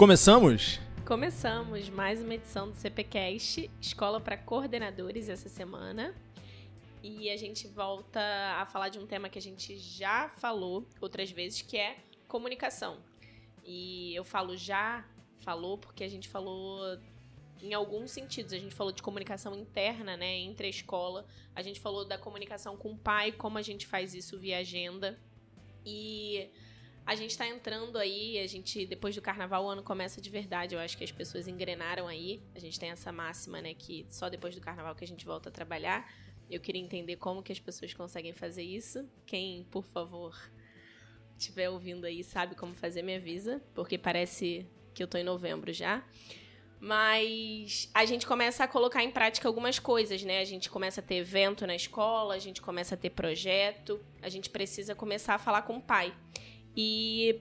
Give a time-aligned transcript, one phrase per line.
[0.00, 0.80] Começamos?
[1.06, 6.14] Começamos mais uma edição do CPCast, Escola para Coordenadores, essa semana.
[7.02, 8.18] E a gente volta
[8.58, 12.96] a falar de um tema que a gente já falou outras vezes, que é comunicação.
[13.62, 15.06] E eu falo já
[15.40, 16.98] falou porque a gente falou
[17.60, 18.54] em alguns sentidos.
[18.54, 21.26] A gente falou de comunicação interna, né, entre a escola.
[21.54, 25.18] A gente falou da comunicação com o pai, como a gente faz isso via agenda.
[25.84, 26.48] E
[27.10, 30.76] a gente tá entrando aí, a gente, depois do carnaval, o ano começa de verdade.
[30.76, 32.40] Eu acho que as pessoas engrenaram aí.
[32.54, 35.48] A gente tem essa máxima, né, que só depois do carnaval que a gente volta
[35.48, 36.08] a trabalhar.
[36.48, 39.10] Eu queria entender como que as pessoas conseguem fazer isso.
[39.26, 40.38] Quem, por favor,
[41.36, 44.64] estiver ouvindo aí sabe como fazer, me avisa, porque parece
[44.94, 46.04] que eu tô em novembro já.
[46.78, 50.38] Mas a gente começa a colocar em prática algumas coisas, né?
[50.38, 54.28] A gente começa a ter evento na escola, a gente começa a ter projeto, a
[54.28, 56.14] gente precisa começar a falar com o pai.
[56.82, 57.38] E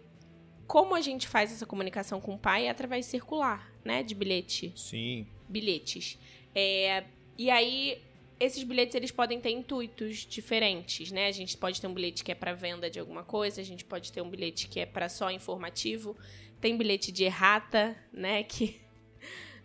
[0.68, 4.04] como a gente faz essa comunicação com o pai é através circular, né?
[4.04, 4.74] De bilhete.
[4.76, 5.26] Sim.
[5.48, 6.20] Bilhetes.
[6.54, 7.06] É,
[7.38, 8.02] e aí,
[8.38, 11.28] esses bilhetes eles podem ter intuitos diferentes, né?
[11.28, 13.86] A gente pode ter um bilhete que é para venda de alguma coisa, a gente
[13.86, 16.18] pode ter um bilhete que é para só informativo.
[16.60, 18.44] Tem bilhete de errata, né?
[18.44, 18.82] Que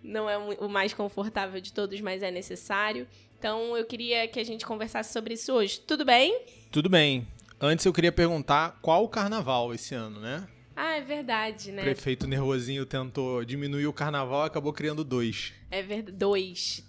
[0.04, 3.08] não é o mais confortável de todos, mas é necessário.
[3.36, 5.80] Então eu queria que a gente conversasse sobre isso hoje.
[5.80, 6.42] Tudo bem?
[6.70, 7.26] Tudo bem.
[7.66, 10.46] Antes eu queria perguntar qual o carnaval esse ano, né?
[10.76, 11.80] Ah, é verdade, né?
[11.80, 15.54] O prefeito Nervosinho tentou diminuir o carnaval e acabou criando dois.
[15.70, 16.84] É verdade, dois.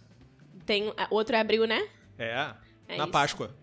[0.66, 1.88] Tem outro é abril, né?
[2.20, 2.52] É,
[2.90, 3.08] é na isso.
[3.14, 3.56] Páscoa.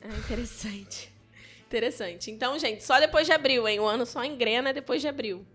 [0.00, 1.12] Ah, interessante.
[1.68, 2.30] Interessante.
[2.30, 3.80] Então, gente, só depois de abril, hein?
[3.80, 5.46] O ano só engrena depois de abril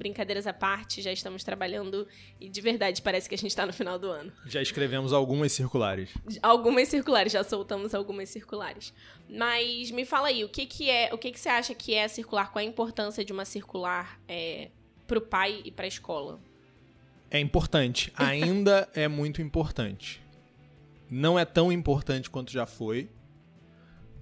[0.00, 2.08] brincadeiras à parte, já estamos trabalhando
[2.40, 4.32] e de verdade parece que a gente está no final do ano.
[4.46, 6.10] Já escrevemos algumas circulares.
[6.42, 8.94] Algumas circulares, já soltamos algumas circulares.
[9.28, 12.08] Mas me fala aí, o que, que é, o que, que você acha que é
[12.08, 12.50] circular?
[12.50, 14.70] Qual a importância de uma circular é,
[15.06, 16.40] para o pai e para a escola?
[17.30, 20.22] É importante, ainda é muito importante.
[21.10, 23.10] Não é tão importante quanto já foi,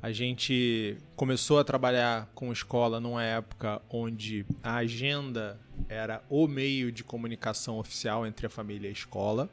[0.01, 6.93] a gente começou a trabalhar com escola numa época onde a agenda era o meio
[6.93, 9.51] de comunicação oficial entre a família e a escola.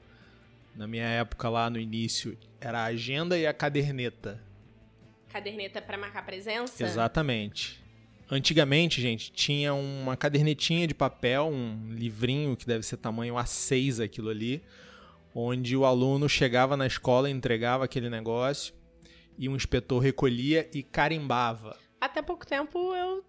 [0.76, 4.40] Na minha época, lá no início, era a agenda e a caderneta.
[5.30, 6.84] Caderneta para marcar presença?
[6.84, 7.84] Exatamente.
[8.30, 14.30] Antigamente, gente, tinha uma cadernetinha de papel, um livrinho que deve ser tamanho A6 aquilo
[14.30, 14.62] ali,
[15.34, 18.74] onde o aluno chegava na escola, entregava aquele negócio
[19.38, 21.78] e um inspetor recolhia e carimbava.
[22.00, 23.24] Até pouco tempo eu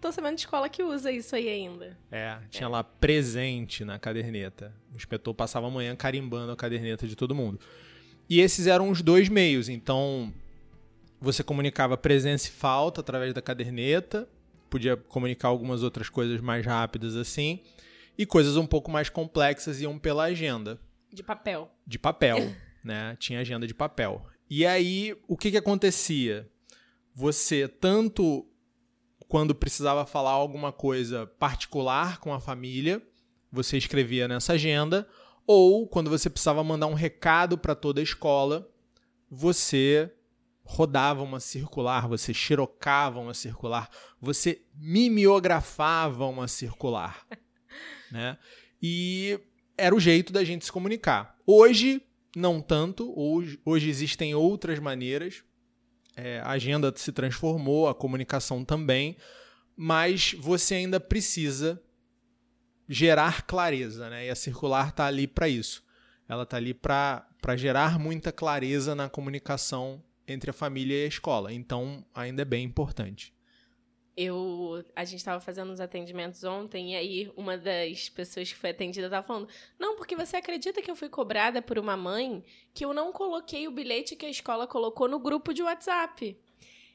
[0.00, 1.96] tô sabendo de escola que usa isso aí ainda.
[2.10, 2.70] É, tinha é.
[2.70, 4.74] lá presente na caderneta.
[4.92, 7.60] O inspetor passava a manhã carimbando a caderneta de todo mundo.
[8.28, 9.68] E esses eram os dois meios.
[9.68, 10.32] Então,
[11.20, 14.28] você comunicava presença e falta através da caderneta,
[14.68, 17.60] podia comunicar algumas outras coisas mais rápidas assim,
[18.18, 20.78] e coisas um pouco mais complexas iam pela agenda.
[21.12, 21.70] De papel.
[21.86, 22.38] De papel,
[22.84, 23.16] né?
[23.18, 24.26] Tinha agenda de papel.
[24.48, 26.48] E aí, o que, que acontecia?
[27.14, 28.46] Você, tanto
[29.28, 33.02] quando precisava falar alguma coisa particular com a família,
[33.50, 35.08] você escrevia nessa agenda,
[35.46, 38.70] ou quando você precisava mandar um recado para toda a escola,
[39.28, 40.12] você
[40.62, 43.88] rodava uma circular, você xerocava uma circular,
[44.20, 47.26] você mimeografava uma circular,
[48.10, 48.36] né?
[48.82, 49.40] E
[49.76, 51.36] era o jeito da gente se comunicar.
[51.46, 52.02] Hoje
[52.36, 53.18] não tanto.
[53.18, 55.42] Hoje, hoje existem outras maneiras.
[56.14, 59.16] É, a agenda se transformou, a comunicação também,
[59.74, 61.82] mas você ainda precisa
[62.88, 64.26] gerar clareza, né?
[64.26, 65.82] E a circular está ali para isso.
[66.28, 67.26] Ela está ali para
[67.56, 71.52] gerar muita clareza na comunicação entre a família e a escola.
[71.52, 73.34] Então, ainda é bem importante
[74.16, 78.70] eu a gente estava fazendo uns atendimentos ontem e aí uma das pessoas que foi
[78.70, 82.84] atendida estava falando: "Não, porque você acredita que eu fui cobrada por uma mãe que
[82.84, 86.36] eu não coloquei o bilhete que a escola colocou no grupo de WhatsApp".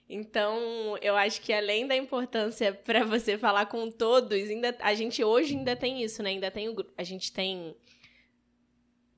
[0.10, 5.24] Então, eu acho que além da importância para você falar com todos, ainda a gente
[5.24, 6.32] hoje ainda tem isso, né?
[6.32, 7.76] Ainda tem o a gente tem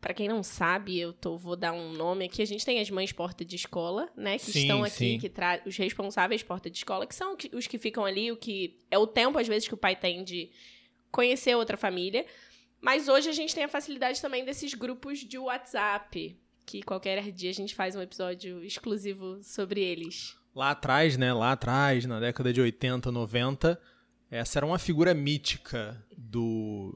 [0.04, 2.42] para quem não sabe, eu tô, vou dar um nome aqui.
[2.42, 4.38] A gente tem as mães porta de escola, né?
[4.38, 5.18] Que sim, estão aqui, sim.
[5.18, 8.78] que tra os responsáveis porta de escola, que são os que ficam ali, o que
[8.92, 10.52] é o tempo, às vezes, que o pai tem de
[11.10, 12.26] conhecer outra família.
[12.82, 17.50] Mas hoje a gente tem a facilidade também desses grupos de WhatsApp, que qualquer dia
[17.50, 20.36] a gente faz um episódio exclusivo sobre eles.
[20.54, 21.34] Lá atrás, né?
[21.34, 23.82] Lá atrás, na década de 80, 90,
[24.30, 26.94] essa era uma figura mítica do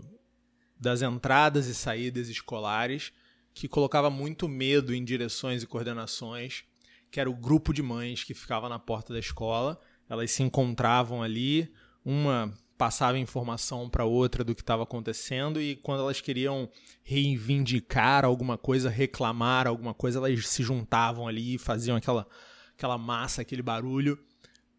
[0.79, 3.11] das entradas e saídas escolares,
[3.53, 6.63] que colocava muito medo em direções e coordenações,
[7.09, 9.79] que era o grupo de mães que ficava na porta da escola.
[10.09, 11.71] Elas se encontravam ali,
[12.05, 16.69] uma passava informação para outra do que estava acontecendo e quando elas queriam
[17.01, 22.27] reivindicar alguma coisa, reclamar alguma coisa, elas se juntavam ali e faziam aquela,
[22.75, 24.19] aquela massa, aquele barulho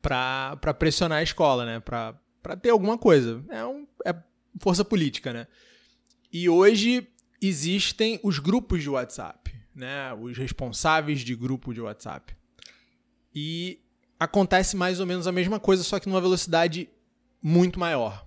[0.00, 1.80] para pressionar a escola, né?
[1.80, 3.44] Para ter alguma coisa.
[3.50, 4.14] É, um, é
[4.60, 5.48] força política, né?
[6.32, 7.08] E hoje
[7.40, 10.12] existem os grupos de WhatsApp, né?
[10.14, 12.36] Os responsáveis de grupo de WhatsApp.
[13.34, 13.80] E
[14.18, 16.88] acontece mais ou menos a mesma coisa, só que numa velocidade
[17.42, 18.26] muito maior.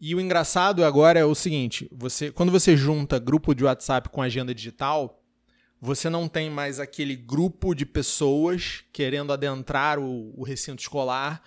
[0.00, 4.20] E o engraçado agora é o seguinte: você, quando você junta grupo de WhatsApp com
[4.20, 5.22] agenda digital,
[5.80, 11.42] você não tem mais aquele grupo de pessoas querendo adentrar o, o recinto escolar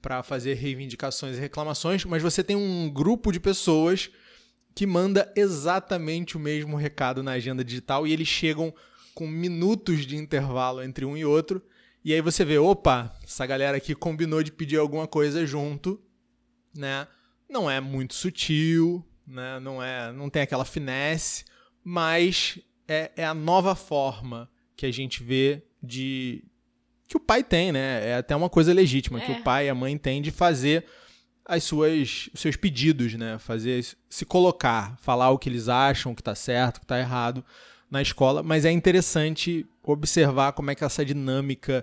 [0.00, 4.10] para fazer reivindicações e reclamações, mas você tem um grupo de pessoas
[4.78, 8.72] que manda exatamente o mesmo recado na agenda digital e eles chegam
[9.12, 11.60] com minutos de intervalo entre um e outro.
[12.04, 16.00] E aí você vê, opa, essa galera aqui combinou de pedir alguma coisa junto,
[16.72, 17.08] né?
[17.50, 19.58] Não é muito sutil, né?
[19.58, 21.44] Não é, não tem aquela finesse,
[21.82, 26.44] mas é, é a nova forma que a gente vê de
[27.08, 28.10] que o pai tem, né?
[28.10, 29.26] É até uma coisa legítima é.
[29.26, 30.86] que o pai e a mãe têm de fazer
[31.48, 33.38] as suas os seus pedidos, né?
[33.38, 37.42] Fazer se colocar, falar o que eles acham que está certo, que está errado
[37.90, 41.82] na escola, mas é interessante observar como é que essa dinâmica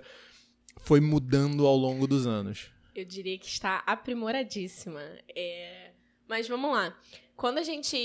[0.77, 2.69] foi mudando ao longo dos anos.
[2.93, 5.01] Eu diria que está aprimoradíssima.
[5.35, 5.91] É...
[6.27, 6.95] Mas vamos lá.
[7.35, 7.97] Quando a gente.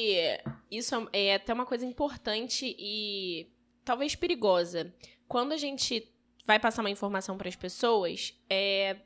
[0.71, 3.49] Isso é até uma coisa importante e
[3.85, 4.93] talvez perigosa.
[5.29, 6.11] Quando a gente
[6.47, 8.97] vai passar uma informação para as pessoas, é,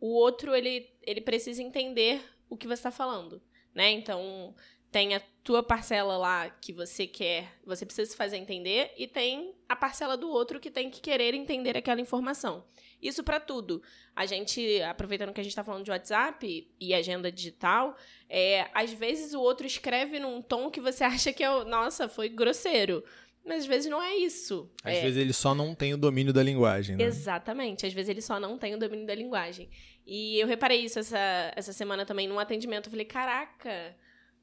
[0.00, 3.40] o outro ele, ele precisa entender o que você está falando,
[3.74, 3.90] né?
[3.90, 4.54] Então
[4.94, 9.52] tem a tua parcela lá que você quer, você precisa se fazer entender e tem
[9.68, 12.64] a parcela do outro que tem que querer entender aquela informação.
[13.02, 13.82] Isso para tudo.
[14.14, 17.96] A gente, aproveitando que a gente está falando de WhatsApp e agenda digital,
[18.28, 22.28] é, às vezes o outro escreve num tom que você acha que é, nossa, foi
[22.28, 23.04] grosseiro.
[23.44, 24.70] Mas às vezes não é isso.
[24.82, 25.02] Às é...
[25.02, 27.04] vezes ele só não tem o domínio da linguagem, né?
[27.04, 27.84] Exatamente.
[27.84, 29.68] Às vezes ele só não tem o domínio da linguagem.
[30.06, 32.86] E eu reparei isso essa, essa semana também num atendimento.
[32.86, 33.94] Eu falei, caraca,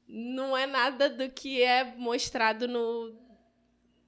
[0.06, 3.12] não é nada do que é mostrado no,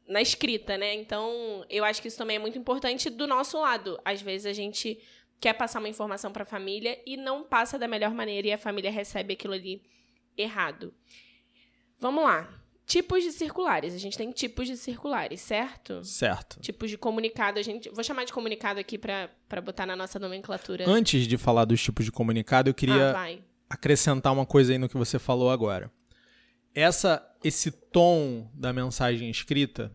[0.07, 0.95] na escrita, né?
[0.95, 4.01] Então, eu acho que isso também é muito importante do nosso lado.
[4.05, 5.01] Às vezes a gente
[5.41, 8.59] quer passar uma informação para a família e não passa da melhor maneira e a
[8.59, 9.83] família recebe aquilo ali
[10.37, 10.95] errado.
[11.99, 12.64] Vamos lá.
[12.87, 13.95] Tipos de circulares.
[13.95, 16.05] A gente tem tipos de circulares, certo?
[16.05, 16.61] Certo.
[16.61, 17.59] Tipos de comunicado.
[17.59, 19.31] A gente, vou chamar de comunicado aqui para
[19.63, 20.89] botar na nossa nomenclatura.
[20.89, 23.39] Antes de falar dos tipos de comunicado, eu queria ah,
[23.71, 25.91] acrescentar uma coisa aí no que você falou agora.
[26.75, 29.91] Essa, esse tom da mensagem escrita,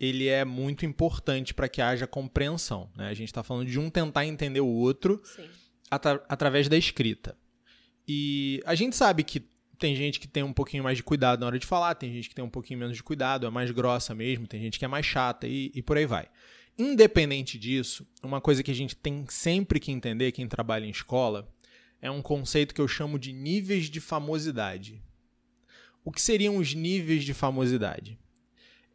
[0.00, 2.90] ele é muito importante para que haja compreensão.
[2.96, 3.08] Né?
[3.08, 5.22] A gente está falando de um tentar entender o outro
[5.90, 7.36] atra através da escrita.
[8.08, 9.51] E a gente sabe que
[9.82, 12.28] tem gente que tem um pouquinho mais de cuidado na hora de falar, tem gente
[12.28, 14.88] que tem um pouquinho menos de cuidado, é mais grossa mesmo, tem gente que é
[14.88, 16.28] mais chata e, e por aí vai.
[16.78, 21.52] Independente disso, uma coisa que a gente tem sempre que entender, quem trabalha em escola,
[22.00, 25.02] é um conceito que eu chamo de níveis de famosidade.
[26.04, 28.16] O que seriam os níveis de famosidade?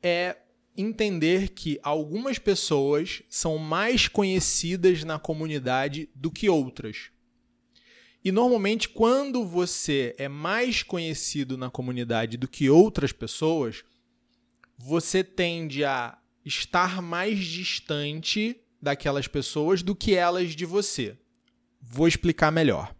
[0.01, 0.37] É
[0.77, 7.11] entender que algumas pessoas são mais conhecidas na comunidade do que outras.
[8.27, 13.85] E normalmente, quando você é mais conhecido na comunidade do que outras pessoas,
[14.77, 21.17] você tende a estar mais distante daquelas pessoas do que elas de você.
[21.79, 22.93] Vou explicar melhor.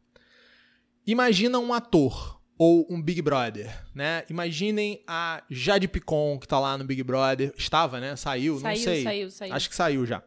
[1.06, 4.24] Imagina um ator ou um Big Brother, né?
[4.30, 8.16] Imaginem a Jade Picon que está lá no Big Brother, estava, né?
[8.16, 9.04] Saiu, saiu não sei.
[9.04, 9.54] Saiu, saiu.
[9.54, 10.24] Acho que saiu já.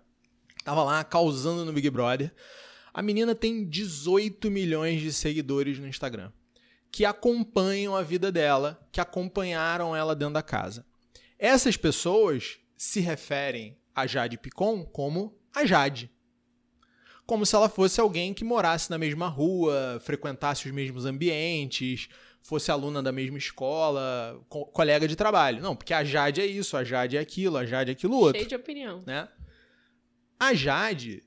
[0.63, 2.31] Tava lá causando no Big Brother.
[2.93, 6.31] A menina tem 18 milhões de seguidores no Instagram
[6.91, 10.85] que acompanham a vida dela, que acompanharam ela dentro da casa.
[11.39, 16.11] Essas pessoas se referem a Jade Picon como a Jade.
[17.25, 22.09] Como se ela fosse alguém que morasse na mesma rua, frequentasse os mesmos ambientes,
[22.43, 25.63] fosse aluna da mesma escola, co colega de trabalho.
[25.63, 28.39] Não, porque a Jade é isso, a Jade é aquilo, a Jade é aquilo outro.
[28.39, 29.03] Cheio de opinião.
[29.07, 29.29] Né?
[30.41, 31.23] A Jade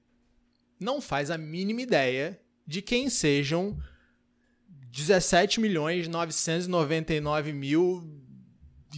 [0.80, 3.78] não faz a mínima ideia de quem sejam
[4.92, 8.24] 17 milhões 999 mil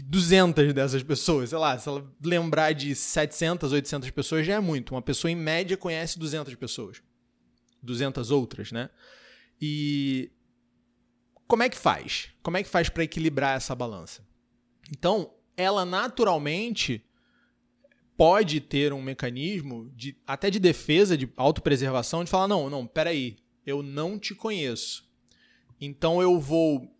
[0.03, 4.93] 200 dessas pessoas, sei lá, se ela lembrar de 700, 800 pessoas já é muito.
[4.93, 7.01] Uma pessoa em média conhece 200 pessoas.
[7.81, 8.89] 200 outras, né?
[9.61, 10.31] E
[11.47, 12.29] como é que faz?
[12.41, 14.25] Como é que faz para equilibrar essa balança?
[14.91, 17.05] Então, ela naturalmente
[18.17, 23.37] pode ter um mecanismo de até de defesa, de autopreservação, de falar: não, não, peraí,
[23.65, 25.05] eu não te conheço.
[25.79, 26.91] Então eu vou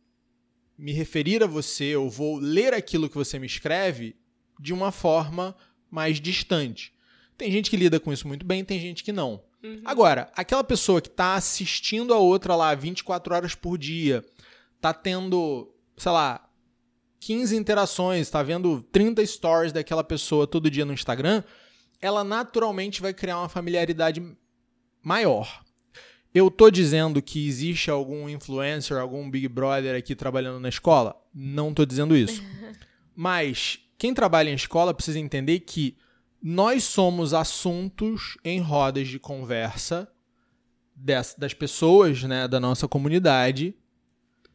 [0.78, 4.16] me referir a você, eu vou ler aquilo que você me escreve
[4.60, 5.56] de uma forma
[5.90, 6.94] mais distante.
[7.38, 9.44] Tem gente que lida com isso muito bem, tem gente que não.
[9.64, 9.82] Uhum.
[9.86, 14.24] Agora, aquela pessoa que está assistindo a outra lá 24 horas por dia,
[14.80, 16.48] tá tendo, sei lá,
[17.26, 21.42] 15 interações, tá vendo 30 stories daquela pessoa todo dia no Instagram,
[22.00, 24.22] ela naturalmente vai criar uma familiaridade
[25.02, 25.64] maior.
[26.32, 31.20] Eu tô dizendo que existe algum influencer, algum Big Brother aqui trabalhando na escola?
[31.34, 32.44] Não tô dizendo isso.
[33.16, 35.98] Mas quem trabalha em escola precisa entender que
[36.40, 40.08] nós somos assuntos em rodas de conversa
[40.96, 43.74] das, das pessoas né, da nossa comunidade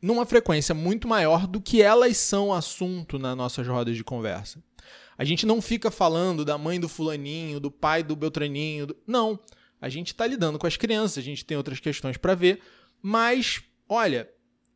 [0.00, 4.62] numa frequência muito maior do que elas são assunto nas nossas rodas de conversa.
[5.16, 8.86] A gente não fica falando da mãe do fulaninho, do pai do Beltraninho.
[8.86, 8.96] Do...
[9.06, 9.38] Não.
[9.80, 12.60] A gente está lidando com as crianças, a gente tem outras questões para ver,
[13.02, 14.28] mas, olha,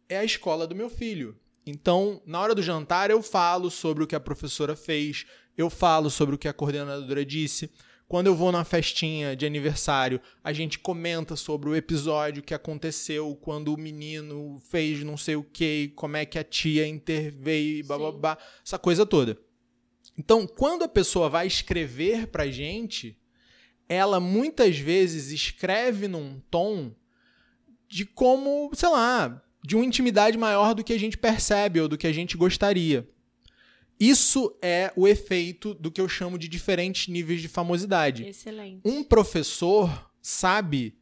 [0.08, 1.36] é a escola do meu filho.
[1.66, 5.24] Então, na hora do jantar, eu falo sobre o que a professora fez,
[5.56, 7.70] eu falo sobre o que a coordenadora disse.
[8.06, 13.34] Quando eu vou na festinha de aniversário, a gente comenta sobre o episódio que aconteceu
[13.36, 18.38] quando o menino fez não sei o que, como é que a tia interveio, babá,
[18.64, 19.38] essa coisa toda.
[20.16, 23.18] Então, quando a pessoa vai escrever pra gente,
[23.88, 26.94] ela muitas vezes escreve num tom
[27.88, 31.98] de como, sei lá, de uma intimidade maior do que a gente percebe ou do
[31.98, 33.08] que a gente gostaria.
[33.98, 38.26] Isso é o efeito do que eu chamo de diferentes níveis de famosidade.
[38.26, 38.80] Excelente.
[38.84, 40.98] Um professor sabe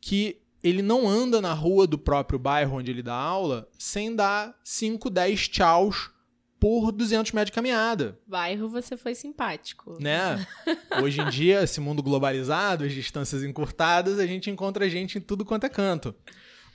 [0.00, 4.58] que ele não anda na rua do próprio bairro onde ele dá aula sem dar
[4.62, 6.10] 5, 10 tchauz
[6.58, 8.20] por 200 metros de caminhada.
[8.26, 9.96] Bairro você foi simpático.
[9.98, 10.46] Né?
[11.02, 15.44] Hoje em dia, esse mundo globalizado, as distâncias encurtadas, a gente encontra gente em tudo
[15.44, 16.14] quanto é canto.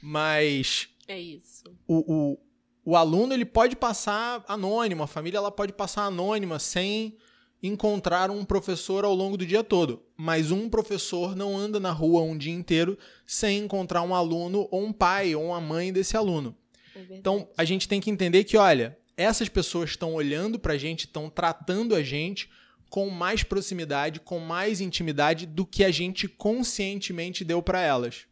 [0.01, 0.89] Mas...
[1.07, 1.65] É isso.
[1.87, 2.39] O, o,
[2.85, 7.17] o aluno ele pode passar anônimo, a família ela pode passar anônima sem
[7.63, 10.03] encontrar um professor ao longo do dia todo.
[10.15, 14.85] Mas um professor não anda na rua um dia inteiro sem encontrar um aluno ou
[14.85, 16.55] um pai ou uma mãe desse aluno.
[16.95, 20.77] É então a gente tem que entender que, olha, essas pessoas estão olhando para a
[20.77, 22.49] gente, estão tratando a gente
[22.87, 28.27] com mais proximidade, com mais intimidade do que a gente conscientemente deu para elas.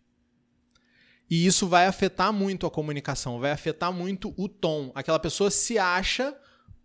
[1.30, 4.92] E isso vai afetar muito a comunicação, vai afetar muito o tom.
[4.94, 6.36] Aquela pessoa se acha,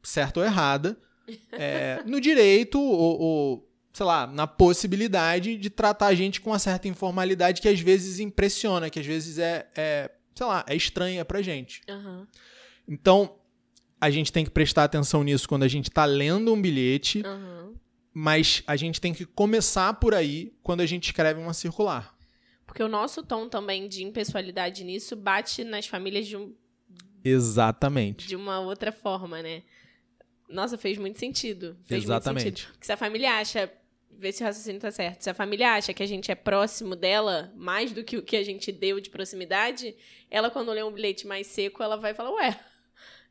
[0.03, 0.99] certa ou errada,
[1.53, 6.59] é, no direito ou, ou, sei lá, na possibilidade de tratar a gente com uma
[6.59, 11.25] certa informalidade que às vezes impressiona, que às vezes é, é sei lá, é estranha
[11.25, 11.83] pra gente.
[11.89, 12.25] Uhum.
[12.87, 13.35] Então,
[14.01, 17.75] a gente tem que prestar atenção nisso quando a gente está lendo um bilhete, uhum.
[18.15, 22.17] mas a gente tem que começar por aí quando a gente escreve uma circular.
[22.69, 26.55] Porque o nosso tom também de impessoalidade nisso bate nas famílias de um.
[27.25, 28.29] Exatamente.
[28.29, 29.63] De uma outra forma, né?
[30.47, 31.79] Nossa, fez muito sentido.
[31.87, 32.45] Fez Exatamente.
[32.45, 32.73] Muito sentido.
[32.75, 33.73] Porque se a família acha.
[34.11, 35.23] Vê se o raciocínio tá certo.
[35.23, 38.37] Se a família acha que a gente é próximo dela mais do que o que
[38.37, 39.95] a gente deu de proximidade,
[40.31, 42.61] ela, quando lê um bilhete mais seco, ela vai falar, ué,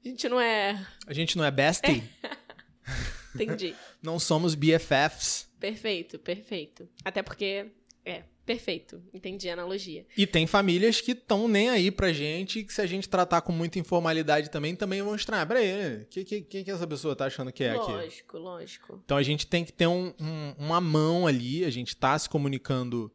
[0.03, 0.83] a gente não é.
[1.05, 2.03] A gente não é bestie?
[3.35, 3.75] Entendi.
[4.01, 5.47] não somos BFFs.
[5.59, 6.89] Perfeito, perfeito.
[7.05, 7.67] Até porque.
[8.05, 9.03] É, perfeito.
[9.13, 10.05] Entendi a analogia.
[10.17, 13.51] E tem famílias que estão nem aí pra gente, que se a gente tratar com
[13.51, 15.45] muita informalidade também, também vão estranhar.
[15.45, 18.01] Peraí, o que, que, que essa pessoa tá achando que é lógico, aqui?
[18.01, 19.01] Lógico, lógico.
[19.03, 22.29] Então a gente tem que ter um, um, uma mão ali, a gente tá se
[22.29, 23.11] comunicando.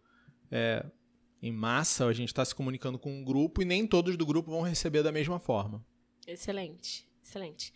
[0.50, 0.84] É,
[1.42, 4.50] em massa, a gente está se comunicando com um grupo e nem todos do grupo
[4.52, 5.84] vão receber da mesma forma.
[6.24, 7.72] Excelente, excelente.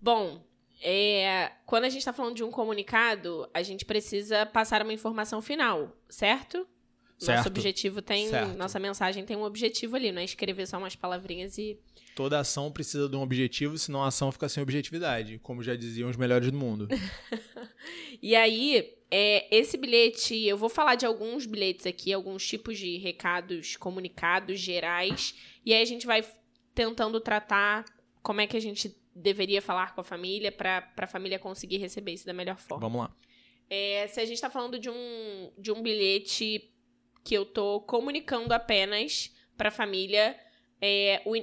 [0.00, 0.46] Bom,
[0.80, 5.40] é, quando a gente está falando de um comunicado, a gente precisa passar uma informação
[5.40, 6.66] final, certo?
[7.24, 7.38] Certo.
[7.38, 8.28] Nosso objetivo tem.
[8.28, 8.56] Certo.
[8.56, 11.78] Nossa mensagem tem um objetivo ali, não é escrever só umas palavrinhas e.
[12.14, 16.10] Toda ação precisa de um objetivo, senão a ação fica sem objetividade, como já diziam
[16.10, 16.86] os melhores do mundo.
[18.20, 22.98] e aí, é, esse bilhete, eu vou falar de alguns bilhetes aqui, alguns tipos de
[22.98, 26.22] recados comunicados gerais, e aí a gente vai
[26.74, 27.84] tentando tratar
[28.22, 32.12] como é que a gente deveria falar com a família para a família conseguir receber
[32.12, 32.88] isso da melhor forma.
[32.88, 33.16] Vamos lá.
[33.68, 36.71] É, se a gente está falando de um, de um bilhete
[37.24, 40.38] que eu tô comunicando apenas para família,
[40.80, 41.34] é, o,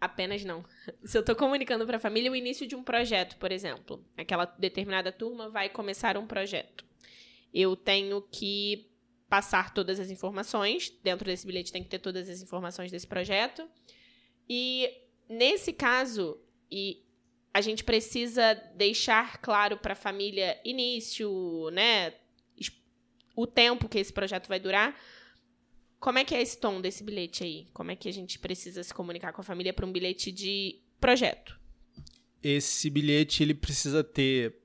[0.00, 0.64] apenas não.
[1.04, 4.44] Se eu tô comunicando para a família o início de um projeto, por exemplo, aquela
[4.44, 6.84] determinada turma vai começar um projeto.
[7.52, 8.90] Eu tenho que
[9.28, 13.68] passar todas as informações, dentro desse bilhete tem que ter todas as informações desse projeto
[14.48, 14.88] e
[15.28, 16.40] nesse caso,
[16.70, 17.04] e
[17.52, 22.14] a gente precisa deixar claro para a família início, né,
[23.34, 24.98] o tempo que esse projeto vai durar,
[25.98, 27.66] Como é que é esse tom desse bilhete aí?
[27.72, 30.80] Como é que a gente precisa se comunicar com a família para um bilhete de
[31.00, 31.58] projeto?
[32.42, 34.56] Esse bilhete ele precisa ter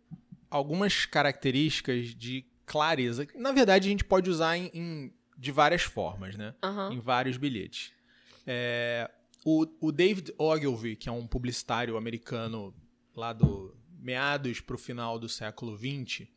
[0.50, 3.28] algumas características de clareza.
[3.36, 6.54] Na verdade, a gente pode usar em, em de várias formas, né?
[6.64, 6.94] Uhum.
[6.94, 7.92] Em vários bilhetes.
[8.46, 9.10] É,
[9.44, 12.76] o, o David Ogilvy, que é um publicitário americano
[13.16, 16.28] lá do meados para o final do século XX,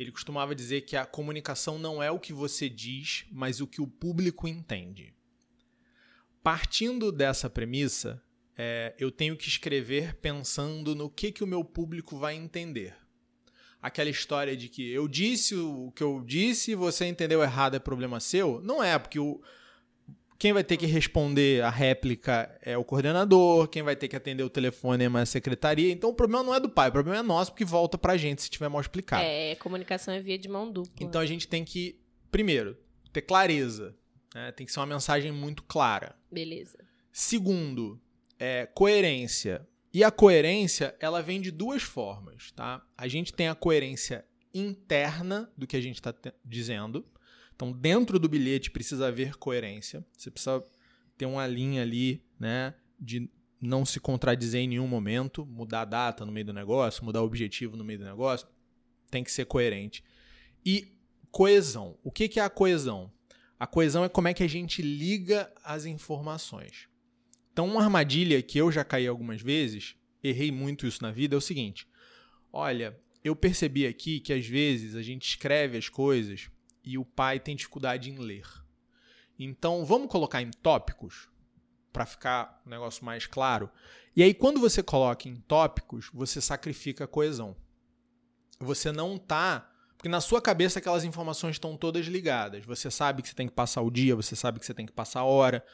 [0.00, 3.82] ele costumava dizer que a comunicação não é o que você diz, mas o que
[3.82, 5.12] o público entende.
[6.42, 8.22] Partindo dessa premissa,
[8.56, 12.96] é, eu tenho que escrever pensando no que, que o meu público vai entender.
[13.82, 17.78] Aquela história de que eu disse o que eu disse e você entendeu errado é
[17.78, 19.42] problema seu, não é, porque o,
[20.40, 24.42] quem vai ter que responder a réplica é o coordenador, quem vai ter que atender
[24.42, 25.92] o telefone é a secretaria.
[25.92, 28.40] Então o problema não é do pai, o problema é nosso, porque volta pra gente
[28.40, 29.22] se tiver mal explicado.
[29.22, 30.94] É, comunicação é via de mão dupla.
[30.98, 32.74] Então a gente tem que, primeiro,
[33.12, 33.94] ter clareza.
[34.34, 34.50] Né?
[34.52, 36.16] Tem que ser uma mensagem muito clara.
[36.32, 36.78] Beleza.
[37.12, 38.00] Segundo,
[38.38, 39.68] é, coerência.
[39.92, 42.82] E a coerência, ela vem de duas formas, tá?
[42.96, 47.04] A gente tem a coerência interna do que a gente está dizendo.
[47.60, 50.02] Então, dentro do bilhete precisa haver coerência.
[50.16, 50.64] Você precisa
[51.18, 53.28] ter uma linha ali, né, de
[53.60, 57.26] não se contradizer em nenhum momento, mudar a data no meio do negócio, mudar o
[57.26, 58.48] objetivo no meio do negócio.
[59.10, 60.02] Tem que ser coerente.
[60.64, 60.96] E
[61.30, 61.98] coesão.
[62.02, 63.12] O que é a coesão?
[63.58, 66.88] A coesão é como é que a gente liga as informações.
[67.52, 71.36] Então, uma armadilha que eu já caí algumas vezes, errei muito isso na vida, é
[71.36, 71.86] o seguinte:
[72.50, 76.48] olha, eu percebi aqui que às vezes a gente escreve as coisas
[76.84, 78.46] e o pai tem dificuldade em ler.
[79.38, 81.28] Então, vamos colocar em tópicos
[81.92, 83.70] para ficar um negócio mais claro.
[84.14, 87.56] E aí, quando você coloca em tópicos, você sacrifica a coesão.
[88.58, 89.70] Você não tá.
[89.96, 92.64] Porque na sua cabeça aquelas informações estão todas ligadas.
[92.64, 94.92] Você sabe que você tem que passar o dia, você sabe que você tem que
[94.92, 95.64] passar a hora,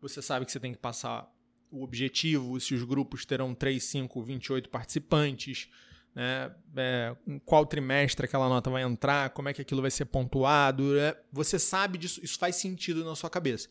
[0.00, 1.30] você sabe que você tem que passar
[1.70, 5.68] o objetivo, se os grupos terão 3, 5, 28 participantes,
[6.14, 6.54] né?
[6.76, 10.94] É, em qual trimestre aquela nota vai entrar, como é que aquilo vai ser pontuado.
[10.94, 11.14] Né?
[11.32, 13.68] Você sabe disso, isso faz sentido na sua cabeça.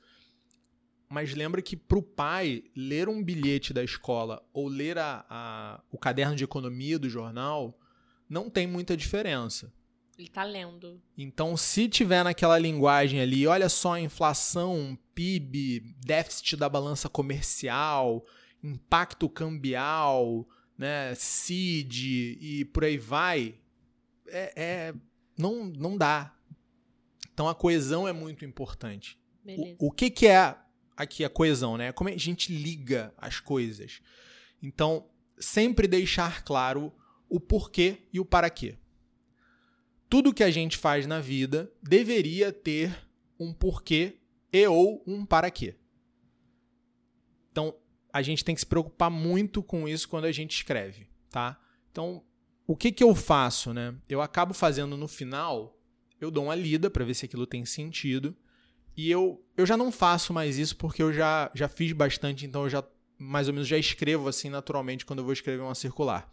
[1.09, 5.83] Mas lembra que para o pai, ler um bilhete da escola ou ler a, a,
[5.91, 7.77] o caderno de economia do jornal
[8.27, 9.71] não tem muita diferença.
[10.17, 11.01] Ele está lendo.
[11.17, 18.25] Então, se tiver naquela linguagem ali, olha só, inflação, PIB, déficit da balança comercial,
[18.63, 23.55] impacto cambial, né, CID e por aí vai,
[24.27, 24.93] é, é,
[25.37, 26.35] não, não dá.
[27.33, 29.19] Então a coesão é muito importante.
[29.45, 30.55] O, o, que, que é
[30.95, 31.91] aqui a coesão, né?
[31.91, 34.01] Como a gente liga as coisas.
[34.61, 36.93] Então, sempre deixar claro
[37.27, 38.77] o porquê e o para quê.
[40.09, 42.95] Tudo que a gente faz na vida deveria ter
[43.39, 44.19] um porquê
[44.51, 45.75] e ou um para quê.
[47.51, 47.75] Então,
[48.13, 51.59] a gente tem que se preocupar muito com isso quando a gente escreve, tá?
[51.91, 52.23] Então,
[52.67, 53.95] o que, que eu faço, né?
[54.07, 55.75] Eu acabo fazendo no final,
[56.21, 58.37] eu dou uma lida para ver se aquilo tem sentido.
[58.95, 62.63] E eu, eu já não faço mais isso porque eu já, já fiz bastante, então
[62.63, 62.83] eu já
[63.17, 66.29] mais ou menos já escrevo assim naturalmente quando eu vou escrever uma circular.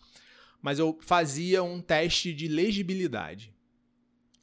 [0.61, 3.55] Mas eu fazia um teste de legibilidade.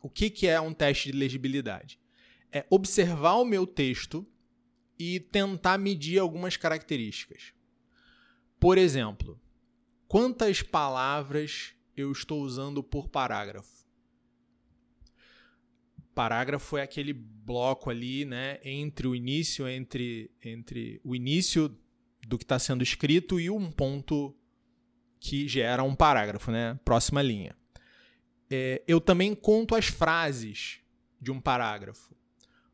[0.02, 2.00] O que, que é um teste de legibilidade?
[2.52, 4.26] É observar o meu texto
[4.98, 7.54] e tentar medir algumas características.
[8.60, 9.40] Por exemplo,
[10.08, 13.86] quantas palavras eu estou usando por parágrafo?
[16.16, 21.78] Parágrafo é aquele bloco ali, né, entre o início, entre, entre o início
[22.28, 24.36] do que está sendo escrito e um ponto
[25.20, 26.80] que gera um parágrafo, né?
[26.84, 27.56] Próxima linha.
[28.50, 30.80] É, eu também conto as frases
[31.22, 32.16] de um parágrafo.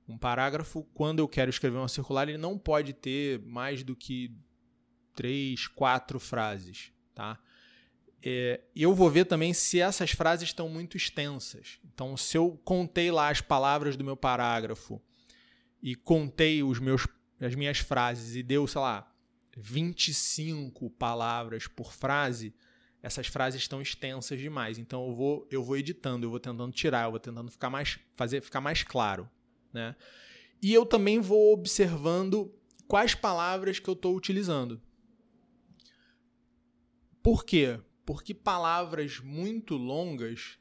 [0.08, 4.36] Um parágrafo, quando eu quero escrever uma circular, ele não pode ter mais do que
[5.16, 7.40] três, quatro frases, tá?
[8.26, 11.80] É, eu vou ver também se essas frases estão muito extensas.
[11.84, 15.02] Então, se eu contei lá as palavras do meu parágrafo
[15.82, 17.06] e contei os meus,
[17.40, 19.14] as minhas frases e deu, sei lá,
[19.58, 22.54] 25 palavras por frase,
[23.02, 24.80] essas frases estão extensas demais.
[24.80, 28.00] Então eu vou eu vou editando, eu vou tentando tirar, eu vou tentando ficar mais
[28.16, 29.30] fazer ficar mais claro,
[29.74, 29.96] né?
[30.62, 32.54] E eu também vou observando
[32.88, 34.82] quais palavras que eu estou utilizando.
[37.22, 37.80] Por quê?
[38.06, 40.58] Porque palavras muito longas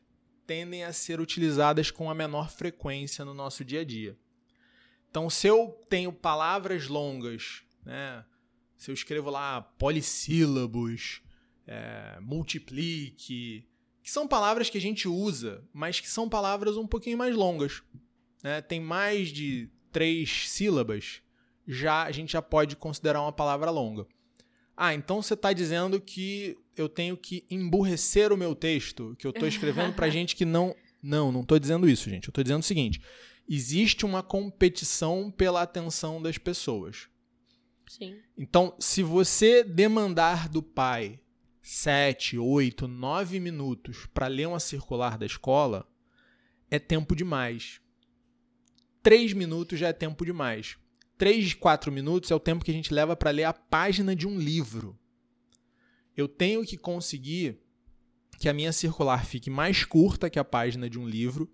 [0.47, 4.17] tendem a ser utilizadas com a menor frequência no nosso dia a dia.
[5.11, 8.25] Então, se eu tenho palavras longas, né,
[8.77, 11.21] se eu escrevo lá polissílabos,
[11.67, 13.69] é, multiplique,
[14.03, 17.83] que são palavras que a gente usa, mas que são palavras um pouquinho mais longas.
[18.43, 18.61] Né?
[18.61, 21.23] Tem mais de três sílabas,
[21.67, 24.07] já a gente já pode considerar uma palavra longa.
[24.77, 29.31] Ah, então você está dizendo que eu tenho que emburrecer o meu texto, que eu
[29.31, 30.75] estou escrevendo para gente que não.
[31.03, 32.29] Não, não estou dizendo isso, gente.
[32.29, 33.01] Eu estou dizendo o seguinte:
[33.49, 37.09] existe uma competição pela atenção das pessoas.
[37.89, 38.17] Sim.
[38.39, 41.21] Então, se você demandar do pai
[41.61, 45.87] sete, oito, nove minutos para ler uma circular da escola,
[46.71, 47.82] é tempo demais.
[49.03, 50.77] Três minutos já é tempo demais.
[51.19, 54.27] Três, quatro minutos é o tempo que a gente leva para ler a página de
[54.27, 54.99] um livro.
[56.17, 57.59] Eu tenho que conseguir
[58.39, 61.53] que a minha circular fique mais curta que a página de um livro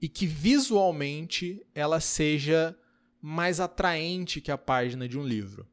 [0.00, 2.76] e que visualmente ela seja
[3.20, 5.66] mais atraente que a página de um livro.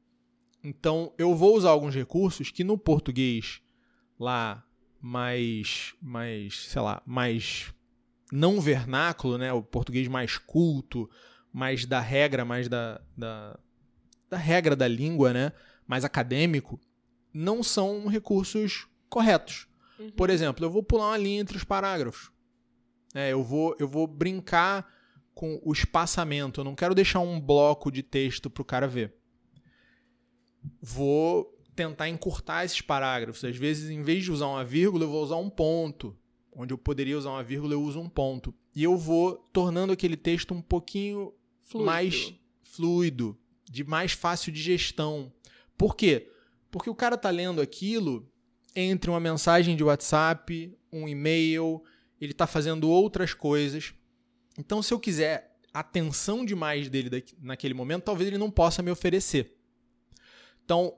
[0.63, 3.61] Então, eu vou usar alguns recursos que no português
[4.19, 4.65] lá
[5.01, 7.73] mais mais, sei lá, mais
[8.35, 11.07] não vernáculo, né, o português mais culto,
[11.53, 13.59] mais da regra, mais da, da,
[14.27, 15.51] da regra da língua, né,
[15.85, 16.79] mais acadêmico,
[17.31, 19.67] não são recursos corretos.
[19.99, 20.09] Uhum.
[20.13, 22.31] Por exemplo, eu vou pular uma linha entre os parágrafos.
[23.13, 24.91] É, eu, vou, eu vou brincar
[25.35, 26.59] com o espaçamento.
[26.59, 29.13] Eu não quero deixar um bloco de texto para o cara ver.
[30.81, 33.43] Vou tentar encurtar esses parágrafos.
[33.43, 36.17] Às vezes, em vez de usar uma vírgula, eu vou usar um ponto.
[36.55, 38.53] Onde eu poderia usar uma vírgula, eu uso um ponto.
[38.75, 41.85] E eu vou tornando aquele texto um pouquinho fluido.
[41.85, 43.37] mais fluido,
[43.69, 45.31] de mais fácil digestão.
[45.77, 46.29] Por quê?
[46.71, 48.27] Porque o cara tá lendo aquilo
[48.75, 51.83] entre uma mensagem de WhatsApp, um e-mail,
[52.19, 53.93] ele está fazendo outras coisas.
[54.57, 59.57] Então, se eu quiser atenção demais dele naquele momento, talvez ele não possa me oferecer.
[60.63, 60.95] Então,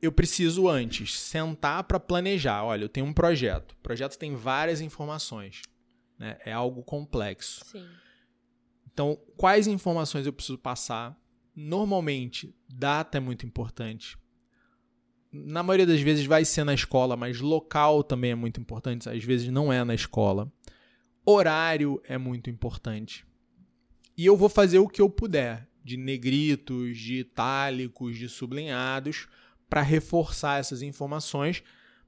[0.00, 2.64] eu preciso antes sentar para planejar.
[2.64, 3.72] Olha, eu tenho um projeto.
[3.72, 5.62] O projeto tem várias informações.
[6.18, 6.38] Né?
[6.44, 7.64] É algo complexo.
[7.64, 7.86] Sim.
[8.92, 11.16] Então, quais informações eu preciso passar?
[11.54, 14.16] Normalmente, data é muito importante.
[15.32, 19.08] Na maioria das vezes vai ser na escola, mas local também é muito importante.
[19.08, 20.50] Às vezes não é na escola.
[21.24, 23.26] Horário é muito importante.
[24.16, 29.28] E eu vou fazer o que eu puder, de negritos, de itálicos, de sublinhados,
[29.68, 31.62] para reforçar essas informações,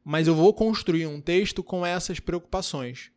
[0.04, 3.10] mas eu vou construir um texto com essas preocupações.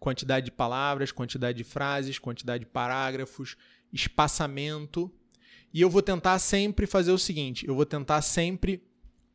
[0.00, 3.56] Quantidade de palavras, quantidade de frases, quantidade de parágrafos,
[3.92, 5.12] espaçamento.
[5.72, 8.82] E eu vou tentar sempre fazer o seguinte: eu vou tentar sempre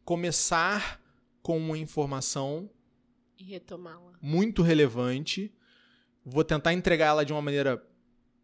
[0.06, 1.02] começar
[1.42, 2.70] com uma informação
[3.38, 4.14] e retomá-la.
[4.22, 5.52] Muito relevante
[6.26, 7.84] vou tentar entregar ela de uma maneira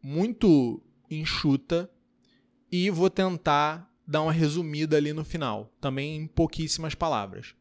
[0.02, 1.90] muito enxuta
[2.72, 7.54] e vou tentar dar uma resumida ali no final, também em pouquíssimas palavras.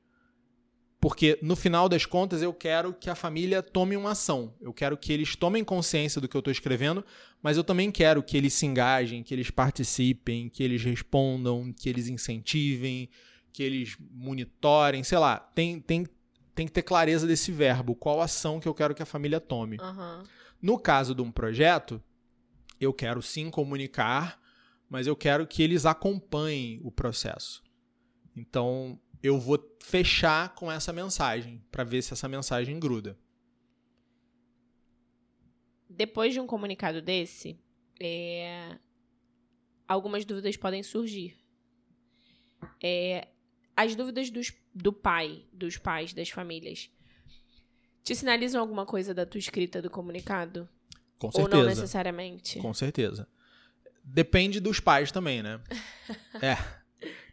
[1.00, 4.54] Porque no final das contas eu quero que a família tome uma ação.
[4.60, 7.04] Eu quero que eles tomem consciência do que eu estou escrevendo,
[7.42, 11.88] mas eu também quero que eles se engajem, que eles participem, que eles respondam, que
[11.88, 13.10] eles incentivem,
[13.52, 15.38] que eles monitorem, sei lá.
[15.38, 16.06] Tem, tem
[16.56, 19.76] tem que ter clareza desse verbo, qual ação que eu quero que a família tome.
[19.76, 20.22] Uhum.
[20.60, 22.02] No caso de um projeto,
[22.80, 24.40] eu quero sim comunicar,
[24.88, 27.62] mas eu quero que eles acompanhem o processo.
[28.34, 33.18] Então, eu vou fechar com essa mensagem para ver se essa mensagem gruda.
[35.88, 37.58] Depois de um comunicado desse,
[38.00, 38.78] é...
[39.88, 41.36] algumas dúvidas podem surgir.
[42.82, 43.28] É...
[43.74, 46.90] As dúvidas dos do pai, dos pais, das famílias,
[48.02, 50.68] te sinalizam alguma coisa da tua escrita do comunicado?
[51.18, 51.56] Com certeza.
[51.56, 52.58] Ou não necessariamente?
[52.58, 53.26] Com certeza.
[54.06, 55.60] Depende dos pais também, né?
[56.40, 56.56] é.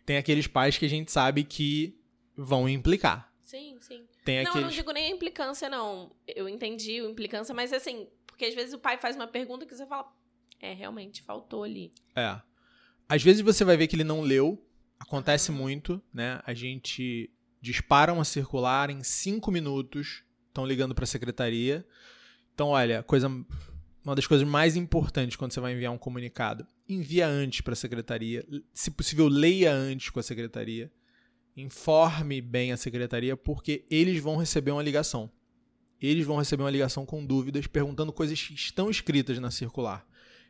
[0.05, 1.97] Tem aqueles pais que a gente sabe que
[2.35, 3.31] vão implicar.
[3.43, 4.05] Sim, sim.
[4.25, 4.55] Tem não, aqueles...
[4.55, 6.11] eu não digo nem a implicância, não.
[6.27, 9.75] Eu entendi a implicância, mas assim, porque às vezes o pai faz uma pergunta que
[9.75, 10.11] você fala,
[10.59, 11.93] é, realmente, faltou ali.
[12.15, 12.41] É.
[13.07, 14.59] Às vezes você vai ver que ele não leu,
[15.03, 16.39] Acontece muito, né?
[16.45, 17.29] A gente
[17.61, 21.85] dispara uma circular em cinco minutos, estão ligando para a secretaria.
[22.53, 23.27] Então, olha, coisa,
[24.05, 27.75] uma das coisas mais importantes quando você vai enviar um comunicado, envia antes para a
[27.75, 30.91] secretaria, se possível leia antes com a secretaria,
[31.55, 35.31] informe bem a secretaria, porque eles vão receber uma ligação.
[36.01, 40.05] Eles vão receber uma ligação com dúvidas, perguntando coisas que estão escritas na circular.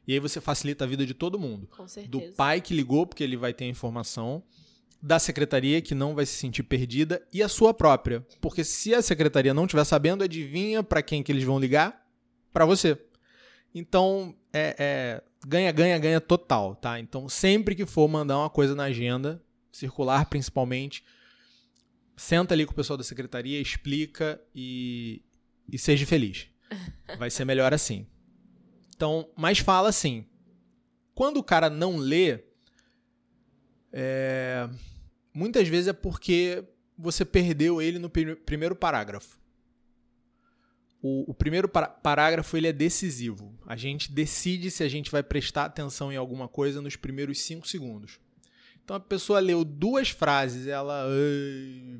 [0.07, 1.67] E aí você facilita a vida de todo mundo.
[1.67, 2.09] Com certeza.
[2.09, 4.43] Do pai que ligou, porque ele vai ter a informação,
[5.01, 8.25] da secretaria, que não vai se sentir perdida, e a sua própria.
[8.41, 12.03] Porque se a secretaria não estiver sabendo, adivinha para quem que eles vão ligar?
[12.51, 12.97] Para você.
[13.73, 16.99] Então, é, é ganha, ganha, ganha total, tá?
[16.99, 21.03] Então, sempre que for mandar uma coisa na agenda, circular principalmente,
[22.15, 25.21] senta ali com o pessoal da secretaria, explica e,
[25.71, 26.47] e seja feliz.
[27.17, 28.07] Vai ser melhor assim.
[28.95, 30.25] Então, mas fala assim.
[31.13, 32.43] Quando o cara não lê,
[33.91, 34.67] é,
[35.33, 36.63] muitas vezes é porque
[36.97, 39.42] você perdeu ele no primeiro parágrafo.
[41.05, 43.53] O, o primeiro parágrafo ele é decisivo.
[43.67, 47.67] A gente decide se a gente vai prestar atenção em alguma coisa nos primeiros cinco
[47.67, 48.21] segundos.
[48.81, 51.05] Então a pessoa leu duas frases, ela.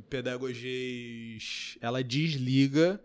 [0.10, 1.78] Pedagogês.
[1.82, 3.04] Ela desliga.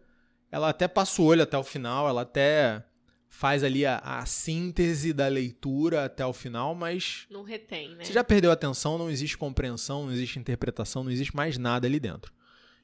[0.52, 2.84] Ela até passa o olho até o final, ela até
[3.28, 7.26] faz ali a, a, síntese da leitura até o final, mas.
[7.28, 8.04] Não retém, né?
[8.04, 11.86] Você já perdeu a atenção, não existe compreensão, não existe interpretação, não existe mais nada
[11.86, 12.32] ali dentro.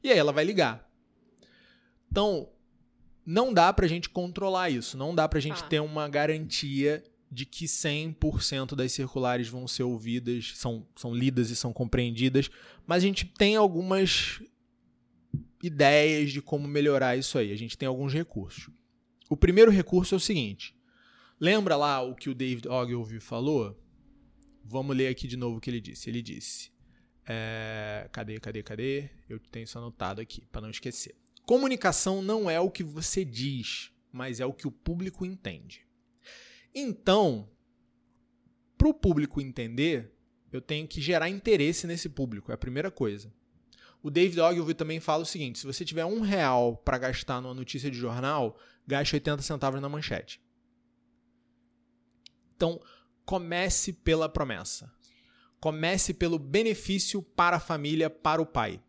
[0.02, 0.86] E aí ela vai ligar.
[2.10, 2.50] Então,
[3.26, 5.66] não dá pra gente controlar isso, não dá pra gente ah.
[5.66, 11.56] ter uma garantia de que 100% das circulares vão ser ouvidas, são, são lidas e
[11.56, 12.48] são compreendidas,
[12.86, 14.40] mas a gente tem algumas
[15.62, 17.50] ideias de como melhorar isso aí.
[17.50, 18.70] A gente tem alguns recursos.
[19.28, 20.76] O primeiro recurso é o seguinte:
[21.40, 23.80] lembra lá o que o David Ogilvy falou?
[24.62, 26.08] Vamos ler aqui de novo o que ele disse.
[26.08, 26.70] Ele disse:
[27.26, 29.10] é, cadê, cadê, cadê?
[29.28, 31.14] Eu tenho isso anotado aqui para não esquecer.
[31.46, 35.86] Comunicação não é o que você diz, mas é o que o público entende.
[36.74, 37.50] Então,
[38.78, 40.12] para o público entender,
[40.50, 43.32] eu tenho que gerar interesse nesse público, é a primeira coisa.
[44.02, 47.54] O David Ogilvy também fala o seguinte: se você tiver um real para gastar numa
[47.54, 50.42] notícia de jornal, gaste 80 centavos na manchete.
[52.54, 52.80] Então,
[53.24, 54.92] comece pela promessa.
[55.58, 58.82] Comece pelo benefício para a família, para o pai.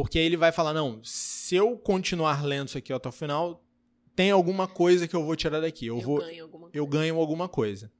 [0.00, 3.62] Porque aí ele vai falar: não, se eu continuar lendo isso aqui até o final,
[4.16, 5.88] tem alguma coisa que eu vou tirar daqui.
[5.88, 7.92] Eu, eu vou, ganho eu ganho alguma coisa.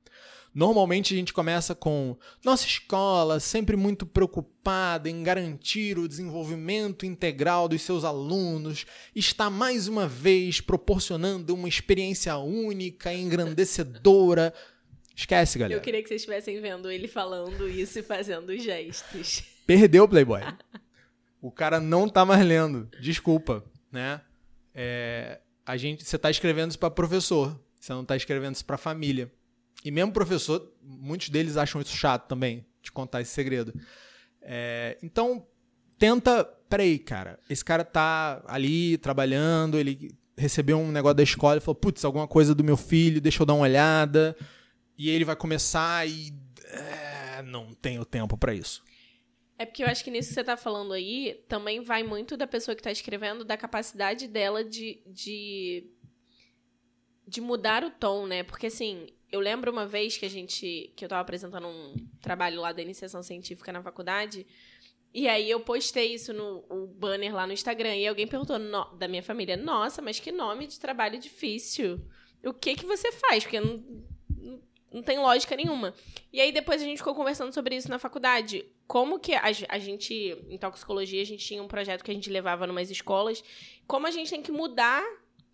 [0.54, 7.68] Normalmente a gente começa com nossa escola sempre muito preocupada em garantir o desenvolvimento integral
[7.68, 14.54] dos seus alunos, está mais uma vez proporcionando uma experiência única e engrandecedora.
[15.14, 15.78] Esquece, galera.
[15.78, 19.44] Eu queria que vocês estivessem vendo ele falando isso e fazendo gestos.
[19.66, 20.40] Perdeu o Playboy.
[21.40, 22.88] o cara não tá mais lendo.
[23.00, 24.20] Desculpa, né?
[24.74, 28.76] É, a gente, você tá escrevendo isso para professor, você não tá escrevendo isso para
[28.76, 29.32] família.
[29.84, 33.72] E mesmo professor, muitos deles acham isso chato também, de contar esse segredo.
[34.42, 35.46] É, então,
[35.98, 36.44] tenta.
[36.68, 37.38] Peraí, cara.
[37.48, 42.28] Esse cara tá ali trabalhando, ele recebeu um negócio da escola e falou: putz, alguma
[42.28, 44.36] coisa do meu filho, deixa eu dar uma olhada.
[44.96, 46.32] E ele vai começar e.
[46.66, 48.82] É, não tenho tempo para isso.
[49.60, 52.46] É porque eu acho que nisso que você tá falando aí, também vai muito da
[52.46, 55.86] pessoa que tá escrevendo, da capacidade dela de, de,
[57.28, 58.42] de mudar o tom, né?
[58.42, 60.90] Porque assim, eu lembro uma vez que a gente.
[60.96, 64.46] que eu tava apresentando um trabalho lá da iniciação científica na faculdade.
[65.12, 67.96] E aí eu postei isso no o banner lá no Instagram.
[67.96, 72.00] E alguém perguntou no, da minha família: Nossa, mas que nome de trabalho difícil.
[72.42, 73.42] O que que você faz?
[73.44, 74.04] Porque não, não,
[74.92, 75.94] não tem lógica nenhuma.
[76.32, 78.66] E aí depois a gente ficou conversando sobre isso na faculdade.
[78.86, 82.28] Como que a, a gente, em toxicologia, a gente tinha um projeto que a gente
[82.28, 83.42] levava numas escolas.
[83.86, 85.04] Como a gente tem que mudar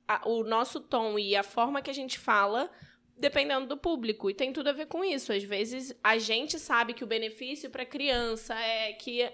[0.09, 2.71] a, o nosso tom e a forma que a gente fala
[3.19, 4.31] dependendo do público.
[4.31, 5.33] E tem tudo a ver com isso.
[5.33, 9.31] Às vezes a gente sabe que o benefício para criança é que.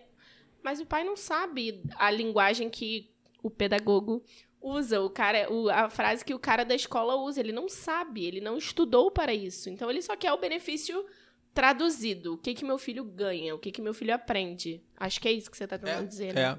[0.62, 3.10] Mas o pai não sabe a linguagem que
[3.42, 4.24] o pedagogo
[4.62, 7.40] usa, o cara, o, a frase que o cara da escola usa.
[7.40, 9.68] Ele não sabe, ele não estudou para isso.
[9.68, 11.04] Então ele só quer o benefício
[11.52, 12.34] traduzido.
[12.34, 13.54] O que que meu filho ganha?
[13.54, 14.82] O que que meu filho aprende?
[14.96, 16.42] Acho que é isso que você está tentando é, dizer, né?
[16.42, 16.58] É.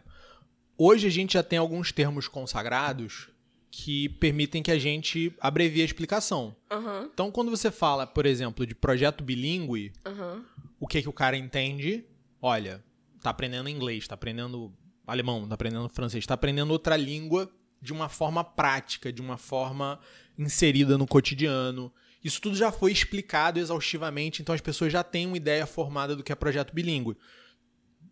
[0.78, 3.30] Hoje a gente já tem alguns termos consagrados
[3.72, 6.56] que permitem que a gente abrevie a explicação.
[6.72, 7.10] Uhum.
[7.12, 10.44] Então, quando você fala, por exemplo, de projeto bilíngue, uhum.
[10.80, 12.06] o que, que o cara entende?
[12.40, 12.84] Olha,
[13.22, 14.72] tá aprendendo inglês, tá aprendendo
[15.08, 17.52] alemão, tá aprendendo francês, tá aprendendo outra língua
[17.84, 20.00] de uma forma prática, de uma forma
[20.38, 21.94] inserida no cotidiano.
[22.24, 26.24] Isso tudo já foi explicado exaustivamente, então as pessoas já têm uma ideia formada do
[26.24, 27.18] que é projeto bilíngue.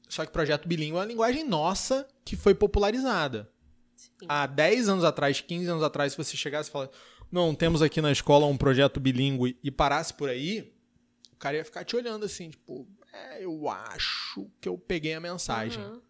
[0.10, 3.50] Só que projeto bilíngue é uma linguagem nossa que foi popularizada.
[3.96, 4.26] Sim.
[4.28, 6.92] Há 10 anos atrás, 15 anos atrás, se você chegasse e falasse,
[7.32, 10.74] não, temos aqui na escola um projeto bilíngue e parasse por aí,
[11.32, 15.22] o cara ia ficar te olhando assim, tipo, é, eu acho que eu peguei a
[15.22, 15.82] mensagem.
[15.82, 16.02] Uhum.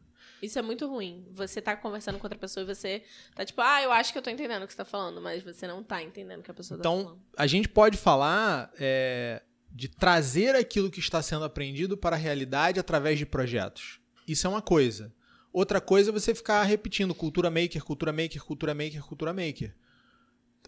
[0.41, 1.27] Isso é muito ruim.
[1.31, 3.03] Você tá conversando com outra pessoa e você
[3.35, 5.43] tá tipo, ah, eu acho que eu tô entendendo o que você tá falando, mas
[5.43, 7.17] você não tá entendendo o que a pessoa tá então, falando.
[7.17, 12.19] Então, a gente pode falar é, de trazer aquilo que está sendo aprendido para a
[12.19, 13.99] realidade através de projetos.
[14.27, 15.13] Isso é uma coisa.
[15.53, 19.75] Outra coisa é você ficar repetindo cultura maker, cultura maker, cultura maker, cultura maker.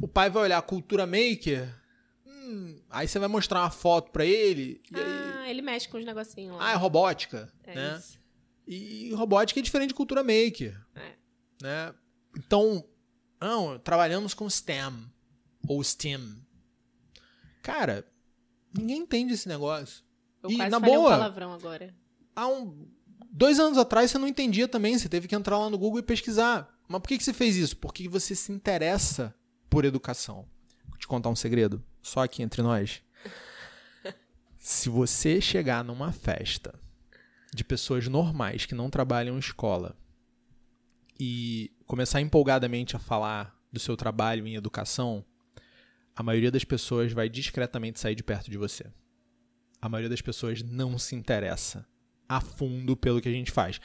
[0.02, 1.74] O pai vai olhar cultura maker,
[2.26, 4.82] hum, aí você vai mostrar uma foto para ele.
[4.94, 5.52] ah, aí...
[5.52, 6.68] ele mexe com os negocinhos lá.
[6.68, 7.98] Ah, é robótica, é né?
[7.98, 8.23] Isso.
[8.68, 10.80] E robótica é diferente de cultura maker.
[10.96, 11.14] É.
[11.62, 11.94] Né?
[12.38, 12.84] Então,
[13.42, 15.10] não, trabalhamos com STEM
[15.68, 16.42] ou STEM.
[17.62, 18.06] Cara,
[18.76, 20.04] Ninguém entende esse negócio.
[20.42, 21.96] Eu E, quase na falei boa- um palavrão agora.
[22.36, 22.88] Há um,
[23.30, 26.04] dois anos atrás você não entendia também, você teve que entrar lá no Google e
[26.04, 26.76] pesquisar.
[26.88, 27.78] Mas por que, que você fez isso?
[27.78, 29.34] Porque você se interessa
[29.70, 30.48] por educação.
[30.88, 33.04] Vou te contar um segredo, só aqui entre nós.
[34.58, 36.74] Se você chegar numa festa
[37.56, 39.96] de pessoas normais que não trabalham em escola
[41.20, 45.24] e começar empolgadamente a falar do seu trabalho em educação,
[46.16, 48.86] a maioria das pessoas vai discretamente sair de perto de você.
[49.82, 51.86] A maioria das pessoas não se interessa
[52.28, 53.80] a fundo pelo que a gente faz.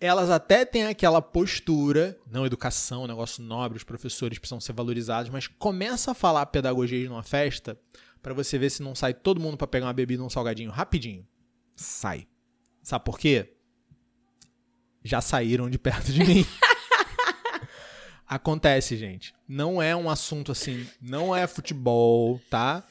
[0.00, 5.46] Elas até têm aquela postura, não educação, negócio nobre, os professores precisam ser valorizados, mas
[5.46, 7.78] começa a falar pedagogia numa festa
[8.20, 11.26] pra você ver se não sai todo mundo pra pegar uma bebida um salgadinho rapidinho.
[11.76, 12.26] Sai.
[12.84, 13.50] Sabe por quê?
[15.02, 16.46] Já saíram de perto de mim.
[18.26, 19.34] Acontece, gente.
[19.48, 22.84] Não é um assunto assim, não é futebol, tá?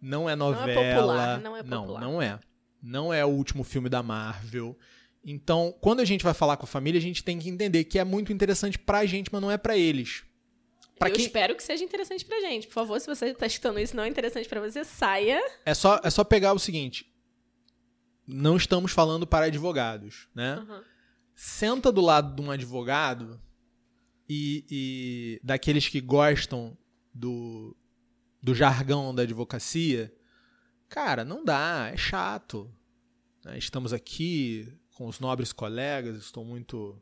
[0.00, 0.66] Não é novela.
[0.96, 2.00] popular, não é Não, popular.
[2.00, 2.38] não é.
[2.82, 4.76] Não é o último filme da Marvel.
[5.24, 7.98] Então, quando a gente vai falar com a família, a gente tem que entender que
[7.98, 10.22] é muito interessante pra gente, mas não é pra eles.
[10.98, 12.66] Pra eu quem espero que seja interessante pra gente.
[12.66, 15.40] Por favor, se você tá escutando isso e não é interessante pra você, saia.
[15.64, 17.09] é só é só pegar o seguinte.
[18.32, 20.56] Não estamos falando para advogados, né?
[20.56, 20.82] Uhum.
[21.34, 23.40] senta do lado de um advogado
[24.28, 26.76] e, e daqueles que gostam
[27.12, 27.76] do,
[28.42, 30.14] do jargão da advocacia,
[30.88, 32.72] cara, não dá, é chato.
[33.44, 33.58] né?
[33.58, 37.00] Estamos aqui com os nobres colegas, estou muito.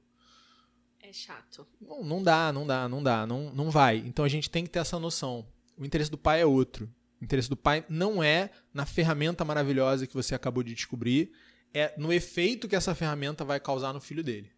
[1.00, 1.66] É chato.
[1.80, 3.98] Não, não dá, não dá, não dá, não, não vai.
[3.98, 5.46] Então a gente tem que ter essa noção.
[5.76, 6.88] O interesse do pai é outro.
[7.20, 11.32] O interesse do pai não é na ferramenta maravilhosa que você acabou de descobrir,
[11.74, 14.50] é no efeito que essa ferramenta vai causar no filho dele.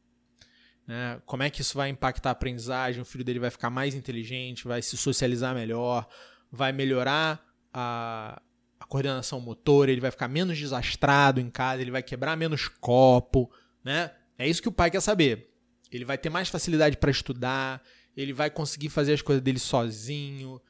[0.86, 1.20] Né?
[1.24, 3.00] Como é que isso vai impactar a aprendizagem?
[3.00, 6.08] O filho dele vai ficar mais inteligente, vai se socializar melhor,
[6.50, 8.40] vai melhorar a,
[8.78, 13.50] a coordenação motora, ele vai ficar menos desastrado em casa, ele vai quebrar menos copo,
[13.84, 14.10] né?
[14.36, 15.50] É isso que o pai quer saber.
[15.92, 17.82] Ele vai ter mais facilidade para estudar,
[18.16, 20.60] ele vai conseguir fazer as coisas dele sozinho,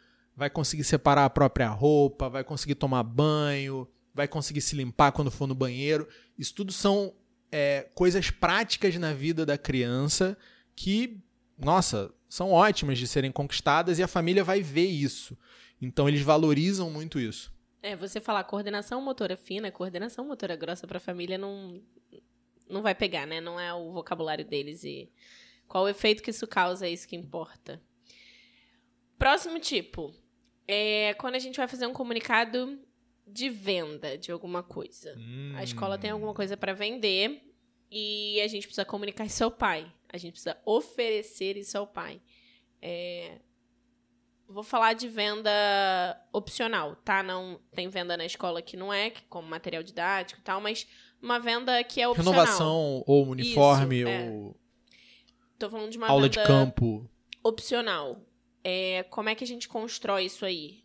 [0.40, 5.30] vai conseguir separar a própria roupa, vai conseguir tomar banho, vai conseguir se limpar quando
[5.30, 6.08] for no banheiro.
[6.38, 7.14] Isso tudo são
[7.52, 10.38] é, coisas práticas na vida da criança
[10.74, 11.22] que,
[11.58, 15.36] nossa, são ótimas de serem conquistadas e a família vai ver isso.
[15.78, 17.52] Então eles valorizam muito isso.
[17.82, 21.74] É, você falar coordenação motora fina, coordenação motora grossa pra família não
[22.66, 23.42] não vai pegar, né?
[23.42, 25.10] Não é o vocabulário deles e
[25.68, 27.78] qual o efeito que isso causa é isso que importa.
[29.18, 30.14] Próximo tipo
[30.74, 32.78] é quando a gente vai fazer um comunicado
[33.26, 35.16] de venda de alguma coisa.
[35.56, 37.42] A escola tem alguma coisa para vender
[37.90, 39.90] e a gente precisa comunicar isso ao pai.
[40.12, 42.20] A gente precisa oferecer isso ao pai.
[42.82, 43.38] É,
[44.50, 45.50] Vou falar de venda
[46.32, 47.22] opcional, tá?
[47.22, 50.88] Não tem venda na escola que não é, que como material didático e tal, mas
[51.22, 52.32] uma venda que é opcional.
[52.32, 54.28] Renovação ou uniforme Isso, é.
[54.28, 54.56] ou
[55.56, 57.08] Tô falando de uma aula de campo.
[57.44, 58.20] opcional.
[58.62, 60.82] É, como é que a gente constrói isso aí?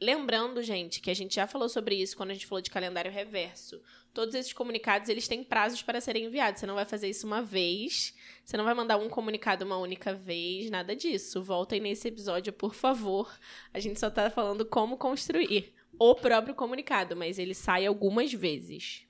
[0.00, 3.10] Lembrando, gente, que a gente já falou sobre isso quando a gente falou de calendário
[3.10, 3.80] reverso.
[4.12, 6.60] Todos esses comunicados, eles têm prazos para serem enviados.
[6.60, 8.12] Você não vai fazer isso uma vez.
[8.44, 11.40] Você não vai mandar um comunicado uma única vez, nada disso.
[11.40, 13.32] Voltem nesse episódio, por favor.
[13.72, 19.06] A gente só tá falando como construir o próprio comunicado, mas ele sai algumas vezes.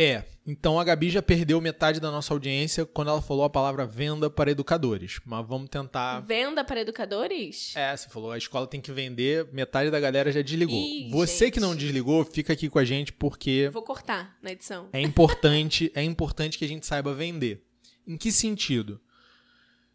[0.00, 3.84] É, então a Gabi já perdeu metade da nossa audiência quando ela falou a palavra
[3.84, 5.18] venda para educadores.
[5.24, 6.20] Mas vamos tentar.
[6.20, 7.74] Venda para educadores?
[7.74, 10.80] É, você falou, a escola tem que vender, metade da galera já desligou.
[10.80, 11.54] Ih, você gente.
[11.54, 14.88] que não desligou, fica aqui com a gente porque Vou cortar na edição.
[14.92, 17.64] é importante, é importante que a gente saiba vender.
[18.06, 19.00] Em que sentido?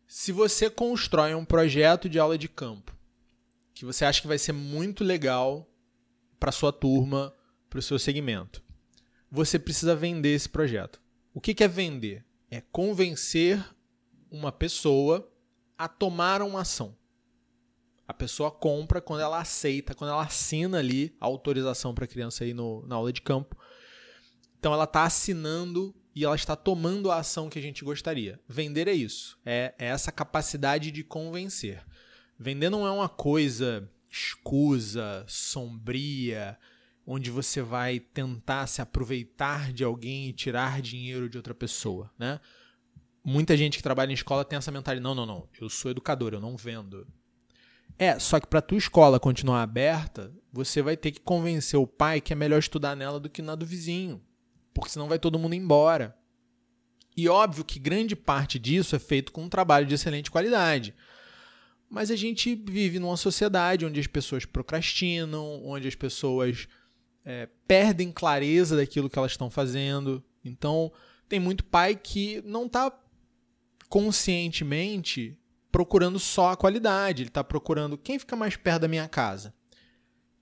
[0.06, 2.94] Se você constrói um projeto de aula de campo
[3.74, 5.68] que você acha que vai ser muito legal
[6.40, 7.34] para sua turma,
[7.70, 8.63] para o seu segmento,
[9.34, 11.02] você precisa vender esse projeto.
[11.34, 12.24] O que é vender?
[12.52, 13.66] É convencer
[14.30, 15.28] uma pessoa
[15.76, 16.96] a tomar uma ação.
[18.08, 22.46] A pessoa compra quando ela aceita, quando ela assina ali a autorização para a criança
[22.46, 23.58] ir no, na aula de campo.
[24.60, 28.40] Então ela está assinando e ela está tomando a ação que a gente gostaria.
[28.48, 29.40] Vender é isso.
[29.44, 31.84] É, é essa capacidade de convencer.
[32.38, 36.56] Vender não é uma coisa escusa, sombria,
[37.06, 42.40] onde você vai tentar se aproveitar de alguém e tirar dinheiro de outra pessoa, né?
[43.26, 46.34] Muita gente que trabalha em escola tem essa mentalidade, não, não, não, eu sou educador,
[46.34, 47.08] eu não vendo.
[47.98, 52.20] É, só que para tua escola continuar aberta, você vai ter que convencer o pai
[52.20, 54.22] que é melhor estudar nela do que na do vizinho,
[54.74, 56.18] porque senão vai todo mundo embora.
[57.16, 60.96] E óbvio que grande parte disso é feito com um trabalho de excelente qualidade.
[61.90, 66.68] Mas a gente vive numa sociedade onde as pessoas procrastinam, onde as pessoas
[67.26, 70.24] é, perdem clareza daquilo que elas estão fazendo.
[70.44, 70.92] Então,
[71.28, 72.92] tem muito pai que não está
[73.90, 75.38] conscientemente
[75.72, 79.54] procurando só a qualidade, ele está procurando quem fica mais perto da minha casa.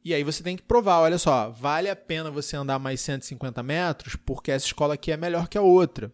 [0.04, 3.62] E aí você tem que provar, olha só, vale a pena você andar mais 150
[3.62, 6.12] metros porque essa escola aqui é melhor que a outra.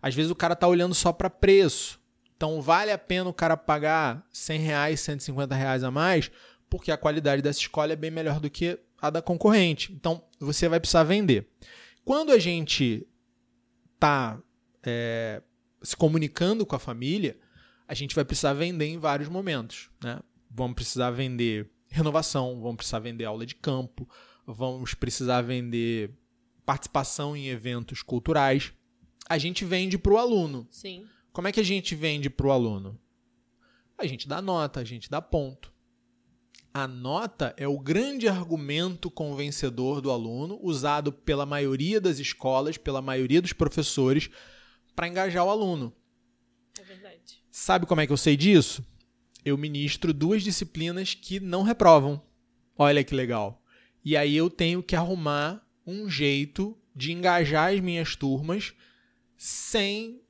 [0.00, 2.00] Às vezes o cara está olhando só para preço.
[2.34, 6.30] Então vale a pena o cara pagar 100 reais, 150 reais a mais
[6.68, 9.92] porque a qualidade dessa escola é bem melhor do que a da concorrente.
[9.92, 11.48] Então você vai precisar vender.
[12.04, 13.06] Quando a gente
[13.94, 14.40] está
[14.84, 15.42] é,
[15.82, 17.38] se comunicando com a família,
[17.88, 19.90] a gente vai precisar vender em vários momentos.
[20.02, 20.18] Né?
[20.50, 24.08] Vamos precisar vender renovação, vamos precisar vender aula de campo,
[24.46, 26.10] vamos precisar vender
[26.64, 28.72] participação em eventos culturais.
[29.28, 30.66] A gente vende para o aluno.
[30.70, 31.06] Sim.
[31.32, 32.98] Como é que a gente vende para o aluno?
[33.98, 35.72] A gente dá nota, a gente dá ponto.
[36.78, 43.00] A nota é o grande argumento convencedor do aluno, usado pela maioria das escolas, pela
[43.00, 44.28] maioria dos professores,
[44.94, 45.90] para engajar o aluno.
[46.78, 47.42] É verdade.
[47.50, 48.86] Sabe como é que eu sei disso?
[49.42, 52.22] Eu ministro duas disciplinas que não reprovam.
[52.76, 53.64] Olha que legal.
[54.04, 58.74] E aí eu tenho que arrumar um jeito de engajar as minhas turmas
[59.34, 60.20] sem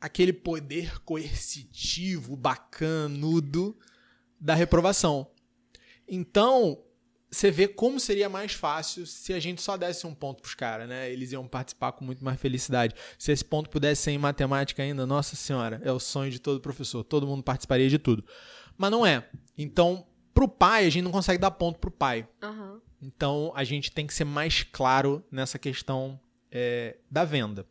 [0.00, 3.76] aquele poder coercitivo, bacanudo
[4.40, 5.30] da reprovação.
[6.10, 6.82] Então,
[7.30, 10.88] você vê como seria mais fácil se a gente só desse um ponto pros caras,
[10.88, 11.10] né?
[11.12, 12.94] Eles iam participar com muito mais felicidade.
[13.16, 16.60] Se esse ponto pudesse ser em matemática ainda, nossa senhora, é o sonho de todo
[16.60, 17.04] professor.
[17.04, 18.24] Todo mundo participaria de tudo.
[18.76, 19.28] Mas não é.
[19.56, 20.04] Então,
[20.34, 22.28] pro pai, a gente não consegue dar ponto pro pai.
[22.42, 22.80] Uhum.
[23.00, 27.64] Então, a gente tem que ser mais claro nessa questão é, da venda.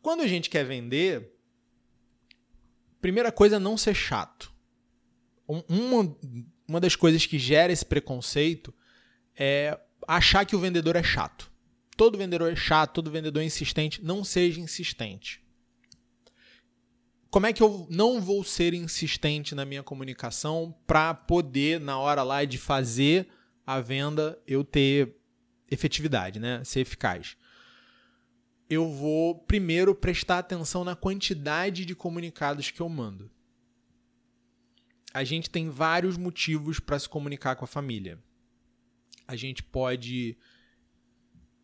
[0.00, 1.36] Quando a gente quer vender,
[3.00, 4.50] primeira coisa é não ser chato.
[5.46, 6.16] Uma,
[6.70, 8.72] uma das coisas que gera esse preconceito
[9.36, 11.50] é achar que o vendedor é chato.
[11.96, 14.00] Todo vendedor é chato, todo vendedor é insistente.
[14.04, 15.42] Não seja insistente.
[17.28, 22.22] Como é que eu não vou ser insistente na minha comunicação para poder, na hora
[22.22, 23.26] lá de fazer
[23.66, 25.16] a venda, eu ter
[25.68, 26.62] efetividade, né?
[26.62, 27.36] ser eficaz?
[28.68, 33.28] Eu vou primeiro prestar atenção na quantidade de comunicados que eu mando
[35.12, 38.18] a gente tem vários motivos para se comunicar com a família.
[39.26, 40.36] A gente pode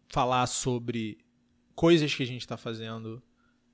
[0.09, 1.19] falar sobre
[1.75, 3.23] coisas que a gente está fazendo,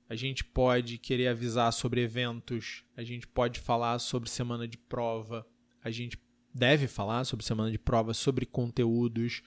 [0.09, 5.47] a gente pode querer avisar sobre eventos, a gente pode falar sobre semana de prova,
[5.83, 6.19] a gente
[6.53, 9.41] deve falar sobre semana de prova, sobre conteúdos,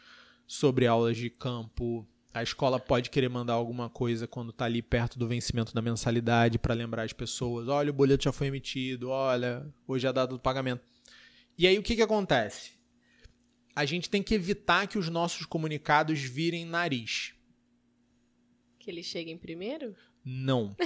[0.46, 2.06] sobre aulas de campo,
[2.36, 6.58] a escola pode querer mandar alguma coisa quando está ali perto do vencimento da mensalidade
[6.58, 10.34] para lembrar as pessoas: olha, o boleto já foi emitido, olha, hoje é a data
[10.34, 10.82] do pagamento.
[11.56, 12.72] E aí o que, que acontece?
[13.74, 17.32] A gente tem que evitar que os nossos comunicados virem nariz.
[18.78, 19.96] Que eles cheguem primeiro?
[20.22, 20.76] Não.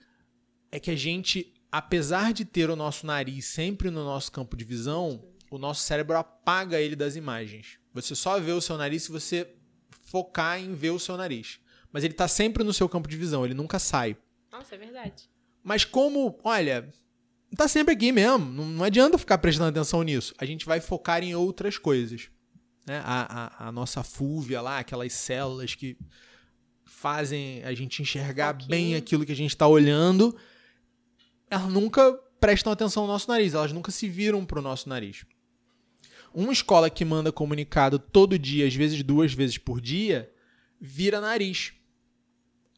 [0.72, 4.64] é que a gente, apesar de ter o nosso nariz sempre no nosso campo de
[4.64, 7.78] visão, o nosso cérebro apaga ele das imagens.
[7.92, 9.57] Você só vê o seu nariz se você
[10.10, 11.58] focar em ver o seu nariz.
[11.92, 14.16] Mas ele tá sempre no seu campo de visão, ele nunca sai.
[14.50, 15.28] Nossa, é verdade.
[15.62, 16.88] Mas como, olha,
[17.56, 20.34] tá sempre aqui mesmo, não, não adianta ficar prestando atenção nisso.
[20.38, 22.30] A gente vai focar em outras coisas.
[22.86, 23.02] Né?
[23.04, 25.96] A, a, a nossa fúvia lá, aquelas células que
[26.86, 30.34] fazem a gente enxergar bem aquilo que a gente está olhando,
[31.50, 35.26] elas nunca prestam atenção no nosso nariz, elas nunca se viram para o nosso nariz.
[36.34, 40.30] Uma escola que manda comunicado todo dia, às vezes duas vezes por dia,
[40.80, 41.72] vira nariz.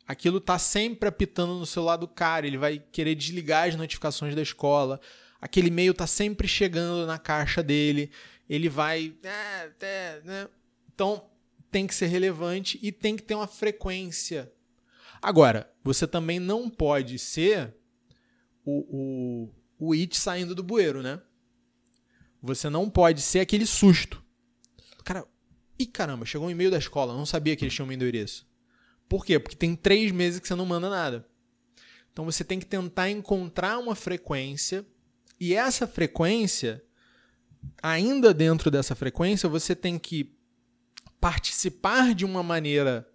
[0.06, 4.42] Aquilo tá sempre apitando no celular do cara, ele vai querer desligar as notificações da
[4.42, 5.00] escola.
[5.40, 8.10] Aquele e-mail tá sempre chegando na caixa dele,
[8.48, 9.14] ele vai.
[9.22, 10.48] É, é, né?
[10.92, 11.24] Então,
[11.70, 14.52] tem que ser relevante e tem que ter uma frequência.
[15.22, 17.74] Agora, você também não pode ser
[18.64, 19.48] o,
[19.78, 21.20] o, o it saindo do bueiro, né?
[22.42, 24.22] Você não pode ser aquele susto.
[25.04, 25.26] Cara,
[25.78, 28.46] e caramba, chegou um e-mail da escola, não sabia que eles tinham um endereço.
[29.08, 29.38] Por quê?
[29.38, 31.26] Porque tem três meses que você não manda nada.
[32.12, 34.86] Então você tem que tentar encontrar uma frequência
[35.40, 36.84] e essa frequência,
[37.82, 40.36] ainda dentro dessa frequência, você tem que
[41.18, 43.08] participar de uma maneira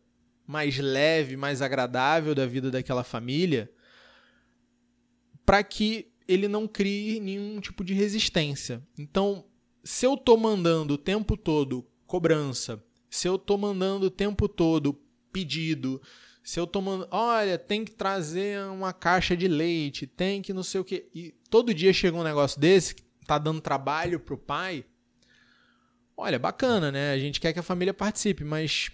[0.48, 3.72] mais leve, mais agradável da vida daquela família,
[5.46, 8.82] para que ele não crie nenhum tipo de resistência.
[8.98, 9.46] Então,
[9.84, 15.00] se eu estou mandando o tempo todo cobrança, se eu estou mandando o tempo todo
[15.32, 16.02] pedido,
[16.44, 20.64] se eu estou mandando, olha, tem que trazer uma caixa de leite, tem que não
[20.64, 22.96] sei o quê, e todo dia chega um negócio desse,
[23.26, 24.86] tá dando trabalho pro pai,
[26.16, 27.12] olha, bacana, né?
[27.12, 28.92] A gente quer que a família participe, mas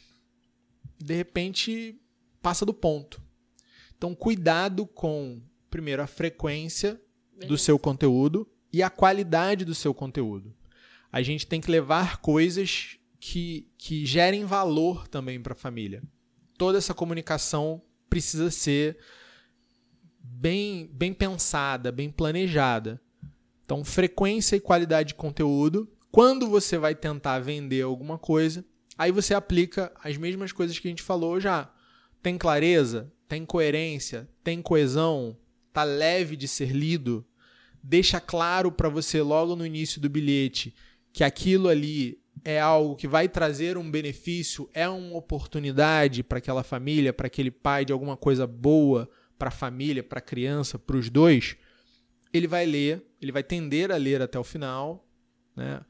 [0.97, 1.99] de repente
[2.41, 3.21] passa do ponto.
[3.97, 6.99] Então, cuidado com, primeiro, a frequência
[7.47, 10.53] do seu conteúdo e a qualidade do seu conteúdo.
[11.11, 16.01] A gente tem que levar coisas que, que gerem valor também para a família.
[16.57, 18.97] Toda essa comunicação precisa ser
[20.23, 23.01] bem, bem pensada, bem planejada.
[23.65, 25.89] Então, frequência e qualidade de conteúdo.
[26.11, 28.65] Quando você vai tentar vender alguma coisa,
[28.97, 31.71] aí você aplica as mesmas coisas que a gente falou já.
[32.21, 33.11] Tem clareza?
[33.27, 34.29] Tem coerência?
[34.43, 35.37] Tem coesão?
[35.73, 37.25] Tá leve de ser lido?
[37.83, 40.75] Deixa claro para você logo no início do bilhete
[41.13, 46.63] que aquilo ali é algo que vai trazer um benefício, é uma oportunidade para aquela
[46.63, 50.95] família, para aquele pai de alguma coisa boa para a família, para a criança, para
[50.95, 51.55] os dois,
[52.31, 55.05] ele vai ler, ele vai tender a ler até o final,
[55.55, 55.81] né?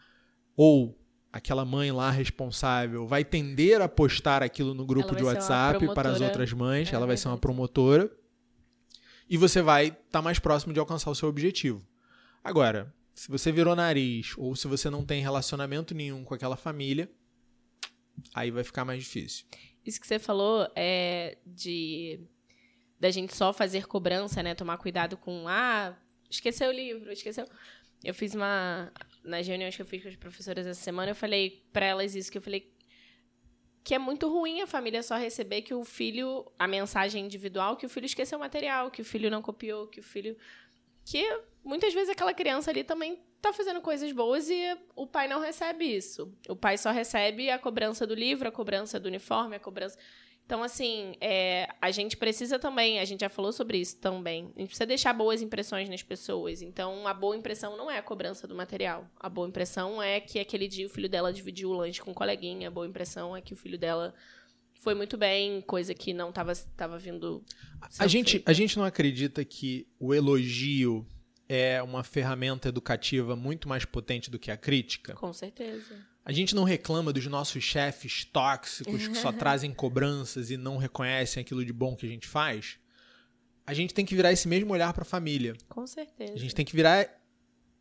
[0.56, 0.98] Ou
[1.32, 6.22] aquela mãe lá responsável vai tender a postar aquilo no grupo de WhatsApp para as
[6.22, 8.12] outras mães, é ela vai ser uma promotora.
[9.32, 11.82] E você vai estar tá mais próximo de alcançar o seu objetivo.
[12.44, 17.10] Agora, se você virou nariz ou se você não tem relacionamento nenhum com aquela família,
[18.34, 19.46] aí vai ficar mais difícil.
[19.86, 22.20] Isso que você falou é de
[23.00, 24.54] da gente só fazer cobrança, né?
[24.54, 25.98] Tomar cuidado com ah,
[26.30, 27.48] esqueceu o livro, esqueceu.
[28.04, 28.92] Eu fiz uma
[29.24, 32.30] nas reuniões que eu fiz com as professoras essa semana, eu falei para elas isso
[32.30, 32.70] que eu falei
[33.84, 37.86] que é muito ruim a família só receber que o filho a mensagem individual que
[37.86, 40.38] o filho esqueceu o material, que o filho não copiou, que o filho
[41.06, 41.26] que
[41.64, 45.84] muitas vezes aquela criança ali também tá fazendo coisas boas e o pai não recebe
[45.86, 46.32] isso.
[46.48, 49.98] O pai só recebe a cobrança do livro, a cobrança do uniforme, a cobrança.
[50.52, 54.60] Então, assim, é, a gente precisa também, a gente já falou sobre isso também, a
[54.60, 56.62] gente precisa deixar boas impressões nas pessoas.
[56.62, 59.10] Então, a boa impressão não é a cobrança do material.
[59.18, 62.14] A boa impressão é que aquele dia o filho dela dividiu o lanche com um
[62.14, 62.68] coleguinha.
[62.68, 64.14] A boa impressão é que o filho dela
[64.82, 67.42] foi muito bem, coisa que não estava tava vindo.
[67.98, 71.08] A gente, a gente não acredita que o elogio
[71.54, 75.14] é uma ferramenta educativa muito mais potente do que a crítica?
[75.16, 75.98] Com certeza.
[76.24, 81.42] A gente não reclama dos nossos chefes tóxicos que só trazem cobranças e não reconhecem
[81.42, 82.80] aquilo de bom que a gente faz?
[83.68, 85.54] A gente tem que virar esse mesmo olhar para a família.
[85.68, 86.34] Com certeza.
[86.34, 87.06] A gente tem que virar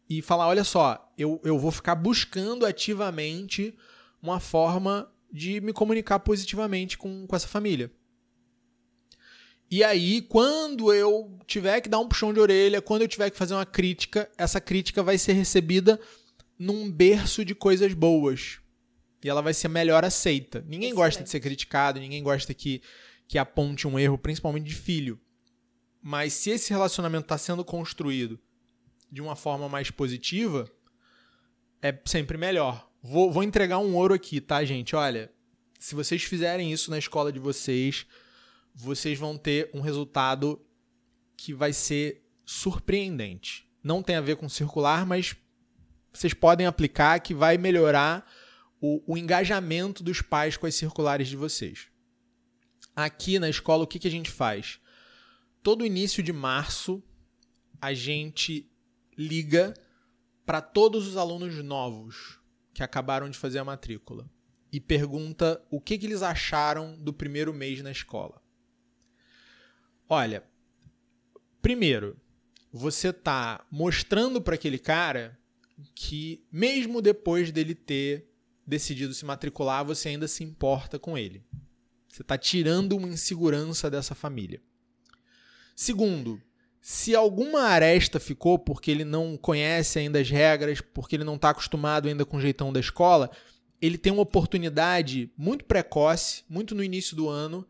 [0.09, 3.73] e falar: olha só, eu, eu vou ficar buscando ativamente
[4.21, 7.89] uma forma de me comunicar positivamente com, com essa família.
[9.71, 13.37] E aí, quando eu tiver que dar um puxão de orelha, quando eu tiver que
[13.37, 16.01] fazer uma crítica, essa crítica vai ser recebida
[16.59, 18.59] num berço de coisas boas.
[19.23, 20.61] E ela vai ser melhor aceita.
[20.63, 20.95] Ninguém Excelente.
[20.95, 22.83] gosta de ser criticado, ninguém gosta que,
[23.29, 25.21] que aponte um erro, principalmente de filho.
[26.03, 28.41] Mas se esse relacionamento está sendo construído
[29.13, 30.69] de uma forma mais positiva,
[31.81, 32.91] é sempre melhor.
[33.03, 34.97] Vou, vou entregar um ouro aqui, tá, gente?
[34.97, 35.31] Olha,
[35.79, 38.07] se vocês fizerem isso na escola de vocês,
[38.81, 40.61] vocês vão ter um resultado
[41.37, 43.69] que vai ser surpreendente.
[43.83, 45.37] Não tem a ver com circular, mas
[46.13, 48.27] vocês podem aplicar que vai melhorar
[48.81, 51.89] o, o engajamento dos pais com as circulares de vocês.
[52.97, 54.81] Aqui na escola, o que, que a gente faz?
[55.63, 57.03] Todo início de março,
[57.81, 58.71] a gente
[59.17, 59.75] liga
[60.45, 62.41] para todos os alunos novos
[62.73, 64.29] que acabaram de fazer a matrícula
[64.73, 68.40] e pergunta o que, que eles acharam do primeiro mês na escola.
[70.13, 70.43] Olha,
[71.63, 72.17] primeiro,
[72.73, 75.39] você tá mostrando para aquele cara
[75.95, 78.29] que mesmo depois dele ter
[78.67, 81.45] decidido se matricular, você ainda se importa com ele.
[82.09, 84.61] Você está tirando uma insegurança dessa família.
[85.77, 86.43] Segundo,
[86.81, 91.51] se alguma aresta ficou porque ele não conhece ainda as regras, porque ele não está
[91.51, 93.31] acostumado ainda com o jeitão da escola,
[93.81, 97.65] ele tem uma oportunidade muito precoce, muito no início do ano,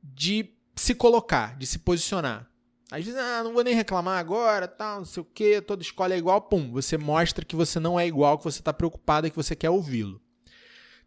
[0.00, 2.50] de se colocar, de se posicionar.
[2.90, 6.12] Às vezes, ah, não vou nem reclamar agora, tal, não sei o quê, toda escola
[6.14, 9.30] é igual, pum, você mostra que você não é igual, que você está preocupado e
[9.30, 10.20] que você quer ouvi-lo.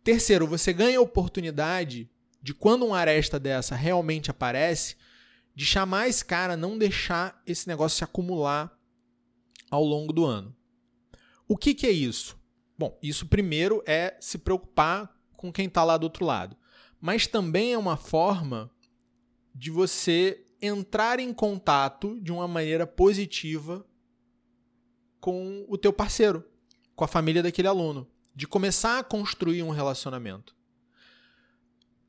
[0.03, 2.09] Terceiro, você ganha a oportunidade
[2.41, 4.95] de quando uma aresta dessa realmente aparece,
[5.55, 8.78] de chamar esse cara, não deixar esse negócio se acumular
[9.70, 10.55] ao longo do ano.
[11.47, 12.38] O que, que é isso?
[12.78, 16.55] Bom, isso primeiro é se preocupar com quem está lá do outro lado.
[16.99, 18.72] Mas também é uma forma
[19.54, 23.86] de você entrar em contato de uma maneira positiva
[25.20, 26.43] com o teu parceiro,
[26.95, 30.56] com a família daquele aluno, de começar a construir um relacionamento.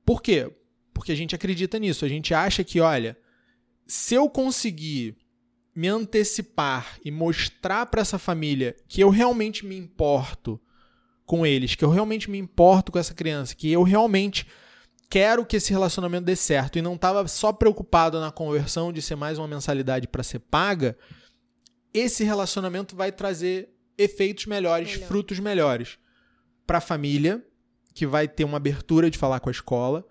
[0.05, 0.51] Por quê?
[0.93, 3.19] Porque a gente acredita nisso, a gente acha que, olha,
[3.87, 5.17] se eu conseguir
[5.75, 10.61] me antecipar e mostrar para essa família que eu realmente me importo
[11.27, 14.47] com eles, que eu realmente me importo com essa criança, que eu realmente
[15.15, 19.15] quero que esse relacionamento dê certo e não estava só preocupado na conversão de ser
[19.15, 20.99] mais uma mensalidade para ser paga,
[21.93, 25.07] esse relacionamento vai trazer efeitos melhores, Melhor.
[25.07, 26.01] frutos melhores
[26.67, 27.47] para a família,
[27.95, 30.05] que vai ter uma abertura de falar com a escola,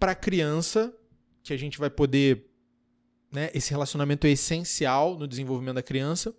[0.00, 0.94] para a criança,
[1.42, 2.46] que a gente vai poder.
[3.30, 6.34] Né, esse relacionamento é essencial no desenvolvimento da criança,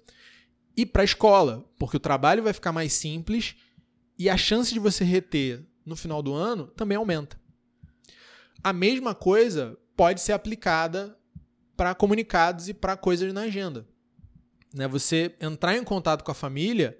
[0.75, 3.55] e para a escola, porque o trabalho vai ficar mais simples
[4.17, 7.39] e a chance de você reter no final do ano também aumenta.
[8.63, 11.17] A mesma coisa pode ser aplicada
[11.75, 13.87] para comunicados e para coisas na agenda.
[14.73, 14.87] Né?
[14.87, 16.99] Você entrar em contato com a família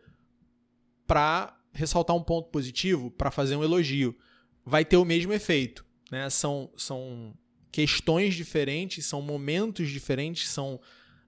[1.06, 4.18] para ressaltar um ponto positivo, para fazer um elogio,
[4.66, 5.86] vai ter o mesmo efeito.
[6.12, 6.30] Né?
[6.30, 7.34] São, são
[7.72, 10.80] questões diferentes, são momentos diferentes, são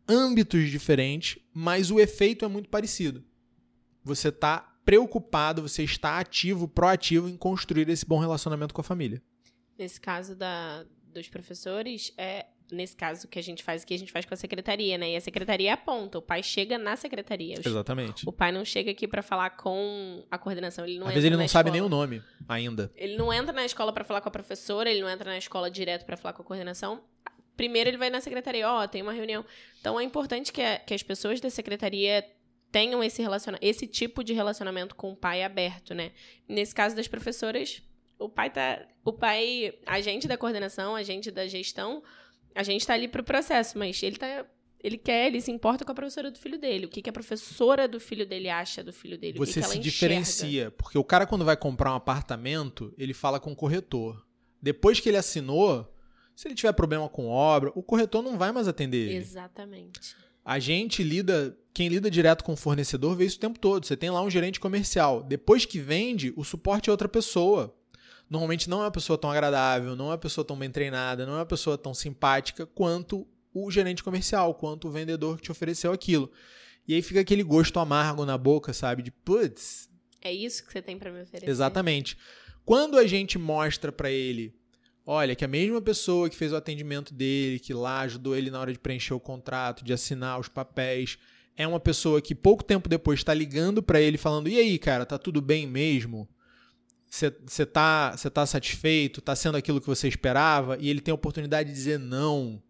[0.08, 3.24] âmbitos diferentes, mas o efeito é muito parecido.
[4.04, 9.22] Você está preocupado, você está ativo, proativo em construir esse bom relacionamento com a família.
[9.82, 14.12] Nesse caso da, dos professores, é nesse caso que a gente faz aqui, a gente
[14.12, 15.14] faz com a secretaria, né?
[15.14, 17.56] E a secretaria aponta, o pai chega na secretaria.
[17.66, 18.30] Exatamente.
[18.30, 21.36] O pai não chega aqui para falar com a coordenação, ele não Às vezes ele
[21.36, 22.92] não sabe nem o nome ainda.
[22.96, 25.70] Ele não entra na escola para falar com a professora, ele não entra na escola
[25.72, 27.04] direto para falar com a coordenação.
[27.58, 29.44] Primeiro ele vai na secretaria, ó, oh, tem uma reunião.
[29.80, 32.24] Então é importante que, a, que as pessoas da secretaria
[32.72, 36.12] tenham esse, relaciona esse tipo de relacionamento com o pai aberto, né?
[36.48, 37.82] Nesse caso das professoras,
[38.22, 38.86] o pai tá.
[39.04, 42.04] O pai, agente da coordenação, agente da gestão,
[42.54, 44.46] a gente tá ali pro processo, mas ele tá.
[44.84, 46.88] Ele quer, ele se importa com a professora do filho dele.
[46.88, 49.38] O que, que a professora do filho dele acha do filho dele?
[49.38, 50.72] Você que que se diferencia.
[50.72, 54.26] Porque o cara, quando vai comprar um apartamento, ele fala com o corretor.
[54.60, 55.88] Depois que ele assinou,
[56.36, 59.18] se ele tiver problema com obra, o corretor não vai mais atender ele.
[59.18, 60.16] Exatamente.
[60.44, 63.86] A gente lida, quem lida direto com o fornecedor vê isso o tempo todo.
[63.86, 65.22] Você tem lá um gerente comercial.
[65.22, 67.76] Depois que vende, o suporte é outra pessoa.
[68.32, 71.34] Normalmente não é uma pessoa tão agradável, não é uma pessoa tão bem treinada, não
[71.34, 75.92] é uma pessoa tão simpática quanto o gerente comercial, quanto o vendedor que te ofereceu
[75.92, 76.32] aquilo.
[76.88, 79.04] E aí fica aquele gosto amargo na boca, sabe?
[79.04, 79.90] De putz.
[80.22, 81.50] É isso que você tem para me oferecer.
[81.50, 82.18] Exatamente.
[82.64, 84.56] Quando a gente mostra para ele
[85.06, 88.60] Olha, que a mesma pessoa que fez o atendimento dele, que lá ajudou ele na
[88.60, 91.18] hora de preencher o contrato, de assinar os papéis,
[91.58, 95.06] é uma pessoa que pouco tempo depois está ligando para ele falando: "E aí, cara,
[95.06, 96.30] tá tudo bem mesmo?
[97.14, 99.20] Você tá, tá satisfeito?
[99.20, 102.64] Tá sendo aquilo que você esperava?" E ele tem a oportunidade de dizer não,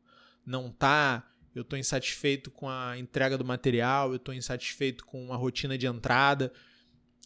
[0.44, 1.28] não tá.
[1.54, 5.86] Eu estou insatisfeito com a entrega do material, eu estou insatisfeito com a rotina de
[5.86, 6.52] entrada.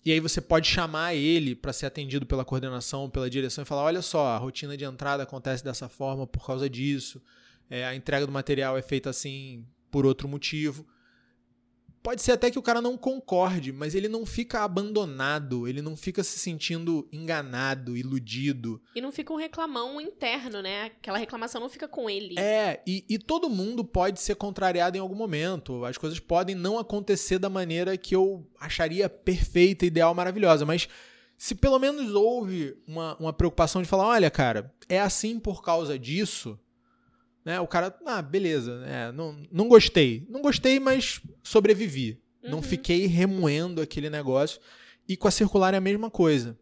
[0.03, 3.84] E aí você pode chamar ele para ser atendido pela coordenação, pela direção e falar:
[3.84, 7.22] olha só, a rotina de entrada acontece dessa forma por causa disso,
[7.70, 10.86] é, a entrega do material é feita assim por outro motivo.
[12.06, 15.97] Pode ser até que o cara não concorde, mas ele não fica abandonado, ele não
[15.97, 18.80] fica se sentindo enganado, iludido.
[18.95, 20.84] E não fica um reclamão interno, né?
[20.84, 22.38] Aquela reclamação não fica com ele.
[22.38, 25.84] É, e, e todo mundo pode ser contrariado em algum momento.
[25.84, 30.88] As coisas podem não acontecer da maneira que eu acharia perfeita, ideal, maravilhosa, mas
[31.36, 35.97] se pelo menos houve uma, uma preocupação de falar: olha, cara, é assim por causa
[35.97, 36.60] disso
[37.45, 37.59] né?
[37.59, 40.25] O cara, ah, beleza, é, não, não gostei.
[40.27, 42.19] Não gostei, mas sobrevivi.
[42.43, 42.49] Uhum.
[42.49, 44.59] Não fiquei remoendo aquele negócio.
[45.07, 46.57] E com a circular é a mesma coisa.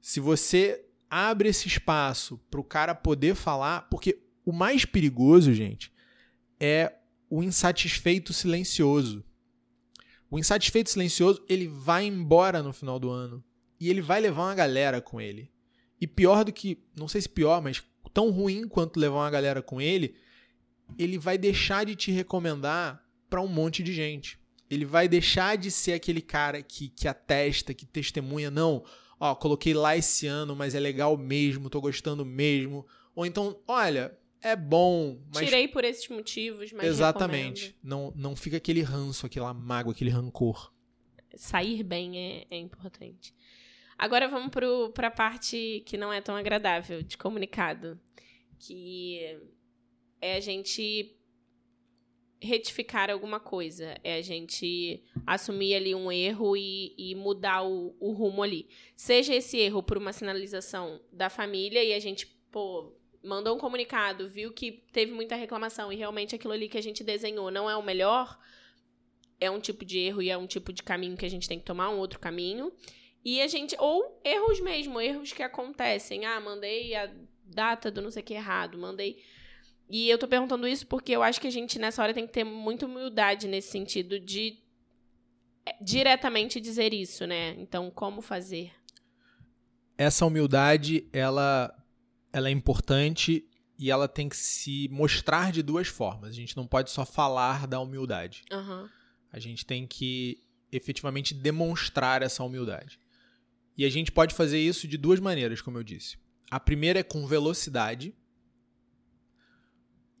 [0.00, 5.92] Se você abre esse espaço para o cara poder falar, porque o mais perigoso, gente,
[6.60, 6.94] é
[7.28, 9.24] o insatisfeito silencioso.
[10.30, 13.44] O insatisfeito silencioso, ele vai embora no final do ano
[13.80, 15.50] e ele vai levar uma galera com ele.
[16.00, 17.82] E pior do que, não sei se pior, mas
[18.12, 20.14] tão ruim quanto levar uma galera com ele,
[20.98, 24.38] ele vai deixar de te recomendar para um monte de gente.
[24.70, 28.84] Ele vai deixar de ser aquele cara que, que atesta, que testemunha, não,
[29.20, 32.86] ó, coloquei lá esse ano, mas é legal mesmo, tô gostando mesmo.
[33.14, 35.44] Ou então, olha, é bom, mas...
[35.44, 37.76] Tirei por esses motivos, mas Exatamente.
[37.82, 40.72] Não, não fica aquele ranço, aquela mágoa, aquele rancor.
[41.36, 43.34] Sair bem é, é importante.
[44.02, 44.50] Agora vamos
[44.92, 48.00] para a parte que não é tão agradável de comunicado,
[48.58, 49.38] que
[50.20, 51.16] é a gente
[52.40, 58.10] retificar alguma coisa, é a gente assumir ali um erro e, e mudar o, o,
[58.10, 58.68] rumo ali.
[58.96, 62.92] Seja esse erro por uma sinalização da família e a gente, pô,
[63.22, 67.04] mandou um comunicado, viu que teve muita reclamação e realmente aquilo ali que a gente
[67.04, 68.36] desenhou não é o melhor,
[69.38, 71.60] é um tipo de erro e é um tipo de caminho que a gente tem
[71.60, 72.72] que tomar, um outro caminho.
[73.24, 73.76] E a gente.
[73.78, 76.24] Ou erros mesmo, erros que acontecem.
[76.24, 77.10] Ah, mandei a
[77.44, 79.22] data do não sei o que errado, mandei.
[79.88, 82.32] E eu tô perguntando isso porque eu acho que a gente nessa hora tem que
[82.32, 84.58] ter muita humildade nesse sentido de
[85.66, 87.54] é, diretamente dizer isso, né?
[87.58, 88.72] Então, como fazer?
[89.96, 91.72] Essa humildade, ela,
[92.32, 93.46] ela é importante
[93.78, 96.30] e ela tem que se mostrar de duas formas.
[96.30, 98.44] A gente não pode só falar da humildade.
[98.50, 98.88] Uhum.
[99.30, 100.42] A gente tem que
[100.72, 102.98] efetivamente demonstrar essa humildade.
[103.76, 106.18] E a gente pode fazer isso de duas maneiras, como eu disse.
[106.50, 108.14] A primeira é com velocidade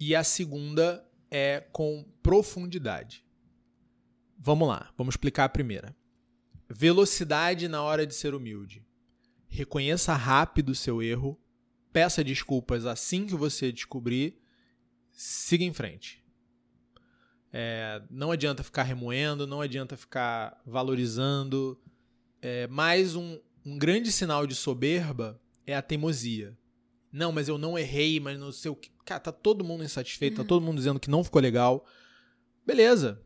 [0.00, 3.24] e a segunda é com profundidade.
[4.38, 5.94] Vamos lá, vamos explicar a primeira.
[6.68, 8.84] Velocidade na hora de ser humilde.
[9.46, 11.38] Reconheça rápido o seu erro,
[11.92, 14.40] peça desculpas assim que você descobrir,
[15.10, 16.24] siga em frente.
[17.52, 21.78] É, não adianta ficar remoendo, não adianta ficar valorizando.
[22.42, 26.58] É, mais um, um grande sinal de soberba é a teimosia.
[27.12, 28.90] Não, mas eu não errei, mas não sei o que.
[29.04, 30.48] Cara, tá todo mundo insatisfeito, tá uhum.
[30.48, 31.86] todo mundo dizendo que não ficou legal.
[32.66, 33.22] Beleza.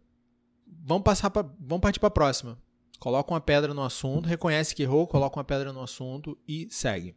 [0.66, 2.60] Vamos passar pra, vamos partir para a próxima.
[2.98, 7.16] Coloca uma pedra no assunto, reconhece que errou, coloca uma pedra no assunto e segue.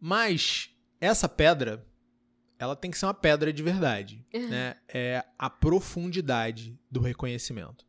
[0.00, 0.70] Mas
[1.00, 1.84] essa pedra,
[2.58, 4.48] ela tem que ser uma pedra de verdade, uhum.
[4.48, 4.76] né?
[4.88, 7.87] É a profundidade do reconhecimento.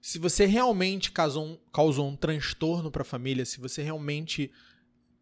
[0.00, 4.50] Se você realmente causou um, causou um transtorno para a família, se você realmente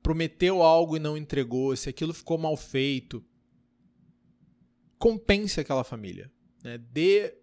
[0.02, 3.24] prometeu algo e não entregou, se aquilo ficou mal feito,
[4.98, 6.30] compense aquela família.
[6.62, 6.78] Né?
[6.78, 7.34] Dê,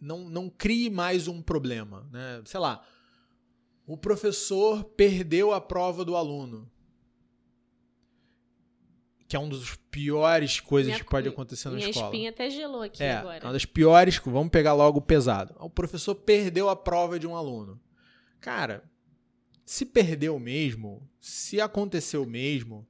[0.00, 2.08] não, não crie mais um problema.
[2.12, 2.42] Né?
[2.44, 2.86] Sei lá,
[3.86, 6.70] o professor perdeu a prova do aluno.
[9.28, 12.10] Que é uma das piores coisas minha, que pode acontecer na minha escola.
[12.10, 13.38] Minha espinha até gelou aqui é, agora.
[13.38, 14.20] É uma das piores.
[14.24, 15.54] Vamos pegar logo o pesado.
[15.58, 17.80] O professor perdeu a prova de um aluno.
[18.40, 18.84] Cara,
[19.64, 22.86] se perdeu mesmo, se aconteceu mesmo,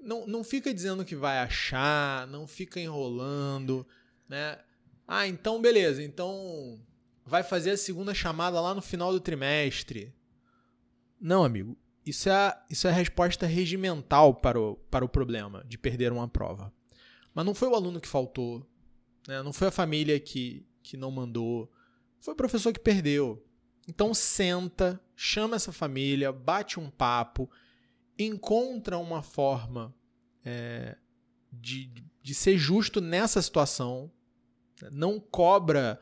[0.00, 3.86] não, não fica dizendo que vai achar, não fica enrolando,
[4.28, 4.58] né?
[5.06, 6.80] Ah, então beleza, então
[7.24, 10.12] vai fazer a segunda chamada lá no final do trimestre.
[11.20, 15.78] Não, amigo, isso é, isso é a resposta regimental para o, para o problema de
[15.78, 16.72] perder uma prova.
[17.34, 18.66] Mas não foi o aluno que faltou,
[19.26, 19.42] né?
[19.42, 21.70] não foi a família que, que não mandou,
[22.20, 23.44] foi o professor que perdeu.
[23.88, 27.50] Então senta, chama essa família, bate um papo,
[28.18, 29.94] encontra uma forma
[30.44, 30.96] é,
[31.52, 31.90] de,
[32.22, 34.10] de ser justo nessa situação,
[34.90, 36.00] não cobra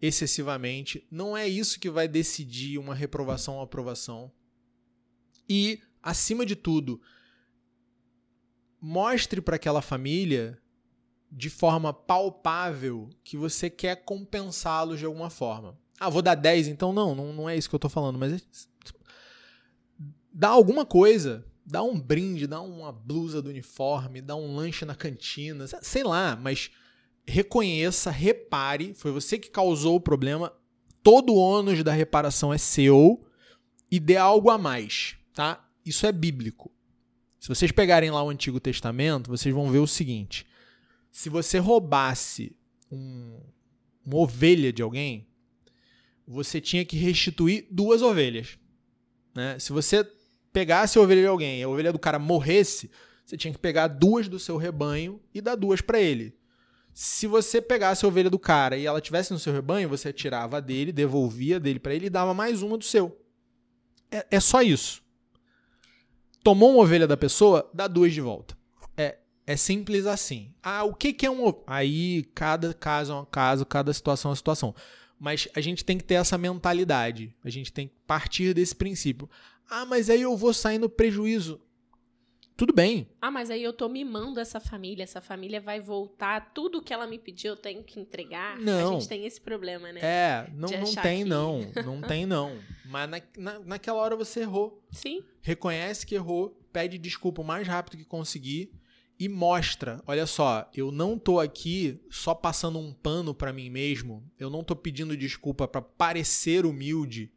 [0.00, 4.32] excessivamente, não é isso que vai decidir uma reprovação ou aprovação.
[5.50, 7.00] E, acima de tudo,
[8.80, 10.56] mostre para aquela família
[11.30, 15.76] de forma palpável que você quer compensá-los de alguma forma.
[15.98, 16.92] Ah, vou dar 10, então?
[16.92, 18.40] Não, não, não é isso que eu tô falando, mas é,
[20.32, 24.94] dá alguma coisa, dá um brinde, dá uma blusa do uniforme, dá um lanche na
[24.94, 26.70] cantina, sei lá, mas
[27.26, 30.52] reconheça, repare, foi você que causou o problema,
[31.02, 33.20] todo o ônus da reparação é seu
[33.90, 35.68] e dê algo a mais, tá?
[35.84, 36.70] Isso é bíblico.
[37.38, 40.46] Se vocês pegarem lá o Antigo Testamento, vocês vão ver o seguinte:
[41.10, 42.54] se você roubasse
[42.90, 43.40] um,
[44.04, 45.26] uma ovelha de alguém,
[46.26, 48.58] você tinha que restituir duas ovelhas.
[49.34, 49.58] Né?
[49.58, 50.04] Se você
[50.52, 52.90] pegasse a ovelha de alguém e a ovelha do cara morresse,
[53.24, 56.36] você tinha que pegar duas do seu rebanho e dar duas para ele.
[56.92, 60.60] Se você pegasse a ovelha do cara e ela tivesse no seu rebanho, você tirava
[60.60, 63.16] dele, devolvia dele para ele e dava mais uma do seu.
[64.10, 65.02] É, é, só isso.
[66.42, 68.56] Tomou uma ovelha da pessoa, dá duas de volta.
[68.96, 70.52] É, é simples assim.
[70.62, 71.52] Ah, o que, que é um.
[71.66, 74.74] Aí, cada caso é um caso, cada situação é uma situação.
[75.18, 77.34] Mas a gente tem que ter essa mentalidade.
[77.44, 79.28] A gente tem que partir desse princípio.
[79.68, 81.60] Ah, mas aí eu vou sair no prejuízo.
[82.60, 83.08] Tudo bem.
[83.22, 85.02] Ah, mas aí eu tô mimando essa família.
[85.02, 86.52] Essa família vai voltar.
[86.52, 88.58] Tudo que ela me pediu eu tenho que entregar.
[88.58, 88.88] Não.
[88.88, 90.00] A gente tem esse problema, né?
[90.02, 91.30] É, não, não tem, que...
[91.30, 91.60] não.
[91.86, 92.58] Não tem, não.
[92.84, 94.84] Mas na, na, naquela hora você errou.
[94.90, 95.24] Sim.
[95.40, 98.70] Reconhece que errou, pede desculpa o mais rápido que conseguir
[99.18, 104.22] e mostra, olha só, eu não tô aqui só passando um pano para mim mesmo,
[104.38, 107.32] eu não tô pedindo desculpa para parecer humilde,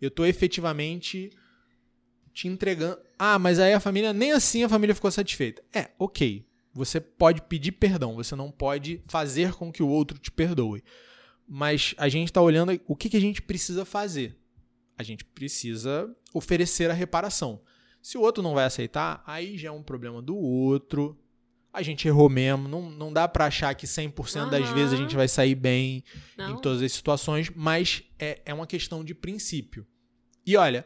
[0.00, 1.30] eu tô efetivamente
[2.36, 2.98] te entregando.
[3.18, 5.64] Ah, mas aí a família, nem assim a família ficou satisfeita.
[5.72, 6.46] É, ok.
[6.74, 10.84] Você pode pedir perdão, você não pode fazer com que o outro te perdoe.
[11.48, 14.36] Mas a gente está olhando o que, que a gente precisa fazer.
[14.98, 17.62] A gente precisa oferecer a reparação.
[18.02, 21.18] Se o outro não vai aceitar, aí já é um problema do outro,
[21.72, 22.68] a gente errou mesmo.
[22.68, 24.50] Não, não dá para achar que 100% uhum.
[24.50, 26.04] das vezes a gente vai sair bem
[26.36, 26.50] não.
[26.50, 29.86] em todas as situações, mas é, é uma questão de princípio.
[30.44, 30.84] E olha,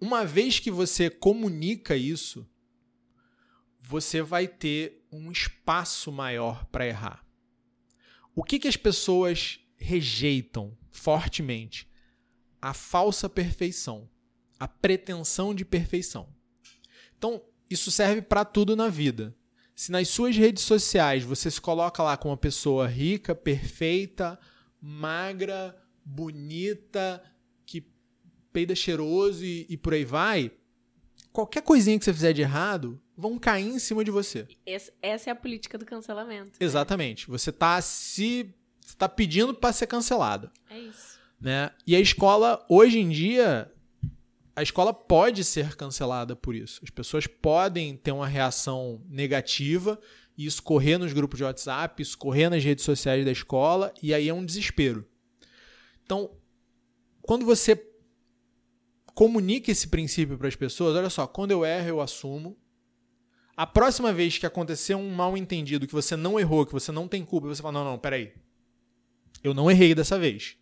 [0.00, 2.48] uma vez que você comunica isso,
[3.80, 7.24] você vai ter um espaço maior para errar.
[8.34, 11.88] O que, que as pessoas rejeitam fortemente?
[12.60, 14.10] A falsa perfeição,
[14.58, 16.28] a pretensão de perfeição.
[17.16, 19.34] Então, isso serve para tudo na vida.
[19.74, 24.38] Se nas suas redes sociais você se coloca lá como uma pessoa rica, perfeita,
[24.80, 27.22] magra, bonita,
[28.56, 30.50] peida cheiroso e, e por aí vai,
[31.30, 34.48] qualquer coisinha que você fizer de errado vão cair em cima de você.
[34.64, 36.52] Essa, é a política do cancelamento.
[36.52, 36.56] Né?
[36.60, 37.28] Exatamente.
[37.28, 40.50] Você tá se você tá pedindo para ser cancelado.
[40.70, 41.18] É isso.
[41.38, 41.70] Né?
[41.86, 43.70] E a escola hoje em dia
[44.54, 46.80] a escola pode ser cancelada por isso.
[46.82, 50.00] As pessoas podem ter uma reação negativa
[50.34, 54.14] e isso correr nos grupos de WhatsApp, isso correr nas redes sociais da escola, e
[54.14, 55.06] aí é um desespero.
[56.02, 56.30] Então,
[57.20, 57.76] quando você
[59.16, 62.54] comunica esse princípio para as pessoas, olha só, quando eu erro, eu assumo.
[63.56, 67.08] A próxima vez que acontecer um mal entendido, que você não errou, que você não
[67.08, 68.34] tem culpa, você fala: não, não, peraí.
[69.42, 70.58] Eu não errei dessa vez.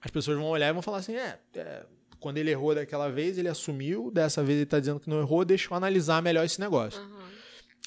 [0.00, 1.86] As pessoas vão olhar e vão falar assim: é, é
[2.18, 5.44] quando ele errou daquela vez, ele assumiu, dessa vez ele está dizendo que não errou,
[5.44, 7.00] deixa eu analisar melhor esse negócio.
[7.00, 7.30] Uhum.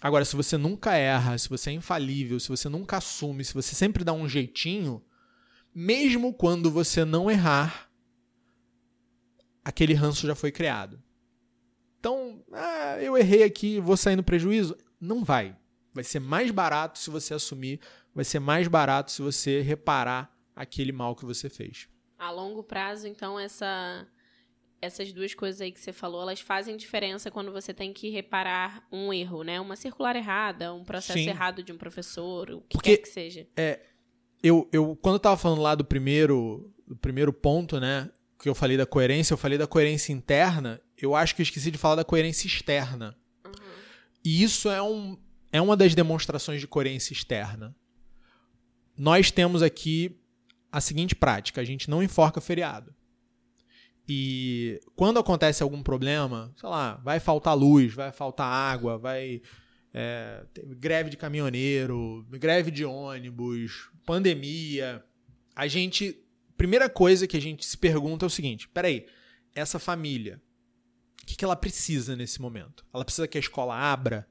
[0.01, 3.75] Agora, se você nunca erra, se você é infalível, se você nunca assume, se você
[3.75, 5.03] sempre dá um jeitinho,
[5.75, 7.91] mesmo quando você não errar,
[9.63, 11.01] aquele ranço já foi criado.
[11.99, 14.77] Então, ah, eu errei aqui, vou sair no prejuízo?
[14.99, 15.55] Não vai.
[15.93, 17.79] Vai ser mais barato se você assumir,
[18.13, 21.87] vai ser mais barato se você reparar aquele mal que você fez.
[22.17, 24.07] A longo prazo, então, essa
[24.83, 28.85] essas duas coisas aí que você falou, elas fazem diferença quando você tem que reparar
[28.91, 29.59] um erro, né?
[29.61, 31.29] Uma circular errada, um processo Sim.
[31.29, 33.47] errado de um professor, o que Porque, quer que seja.
[33.55, 33.79] É,
[34.43, 38.11] eu, eu, quando eu tava falando lá do primeiro, do primeiro ponto, né?
[38.43, 41.71] Que eu falei da coerência, eu falei da coerência interna, eu acho que eu esqueci
[41.71, 43.17] de falar da coerência externa.
[43.45, 43.53] Uhum.
[44.21, 45.17] E isso é, um,
[45.49, 47.73] é uma das demonstrações de coerência externa.
[48.97, 50.19] Nós temos aqui
[50.69, 52.93] a seguinte prática: a gente não enforca feriado.
[54.09, 59.41] E quando acontece algum problema, sei lá, vai faltar luz, vai faltar água, vai.
[59.93, 60.43] É,
[60.79, 65.01] greve de caminhoneiro, greve de ônibus, pandemia.
[65.55, 66.19] A gente.
[66.63, 69.05] Primeira coisa que a gente se pergunta é o seguinte: peraí,
[69.53, 70.41] essa família,
[71.21, 72.85] o que, que ela precisa nesse momento?
[72.93, 74.25] Ela precisa que a escola abra?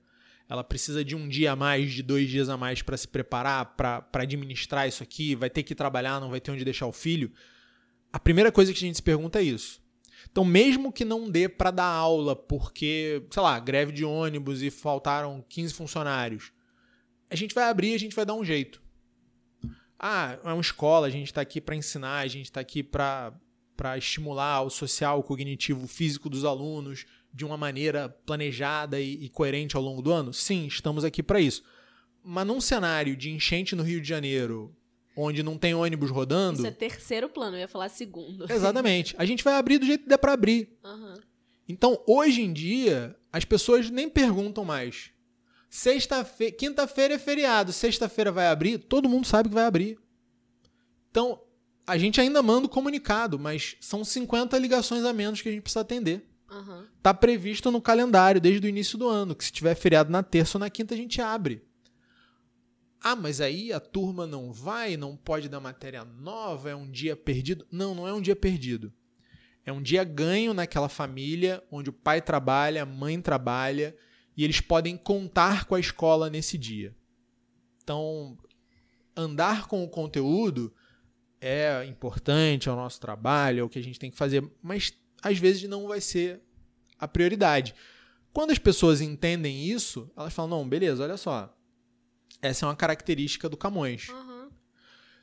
[0.49, 3.77] Ela precisa de um dia a mais, de dois dias a mais para se preparar,
[3.77, 5.35] para administrar isso aqui?
[5.35, 7.31] Vai ter que trabalhar, não vai ter onde deixar o filho?
[8.11, 9.83] A primeira coisa que a gente se pergunta é isso.
[10.31, 14.71] Então, mesmo que não dê para dar aula porque, sei lá, greve de ônibus e
[14.71, 16.51] faltaram 15 funcionários,
[17.29, 18.82] a gente vai abrir, a gente vai dar um jeito.
[20.05, 23.33] Ah, é uma escola, a gente está aqui para ensinar, a gente está aqui para
[23.97, 29.29] estimular o social, o cognitivo, o físico dos alunos de uma maneira planejada e, e
[29.29, 30.33] coerente ao longo do ano?
[30.33, 31.63] Sim, estamos aqui para isso.
[32.23, 34.75] Mas num cenário de enchente no Rio de Janeiro,
[35.17, 36.59] onde não tem ônibus rodando.
[36.59, 38.45] Isso é terceiro plano, eu ia falar segundo.
[38.53, 39.15] Exatamente.
[39.17, 40.77] A gente vai abrir do jeito que der para abrir.
[40.85, 41.15] Uhum.
[41.69, 45.12] Então, hoje em dia, as pessoas nem perguntam mais.
[45.75, 49.99] Sexta-feira, quinta-feira é feriado, sexta-feira vai abrir, todo mundo sabe que vai abrir.
[51.11, 51.41] Então,
[51.87, 55.63] a gente ainda manda o comunicado, mas são 50 ligações a menos que a gente
[55.63, 56.29] precisa atender.
[56.51, 56.85] Uhum.
[57.03, 60.59] Tá previsto no calendário desde o início do ano, que se tiver feriado na terça
[60.59, 61.65] ou na quinta a gente abre.
[63.01, 67.17] Ah, mas aí a turma não vai, não pode dar matéria nova, é um dia
[67.17, 67.67] perdido.
[67.73, 68.93] Não, não é um dia perdido.
[69.65, 73.97] É um dia ganho naquela família onde o pai trabalha, a mãe trabalha
[74.37, 76.95] e eles podem contar com a escola nesse dia.
[77.83, 78.39] Então,
[79.17, 80.73] andar com o conteúdo
[81.41, 84.93] é importante, é o nosso trabalho, é o que a gente tem que fazer, mas
[85.23, 86.41] às vezes não vai ser
[86.99, 87.75] a prioridade.
[88.33, 91.55] Quando as pessoas entendem isso, elas falam: não, beleza, olha só
[92.43, 94.09] essa é uma característica do Camões.
[94.09, 94.51] Uhum.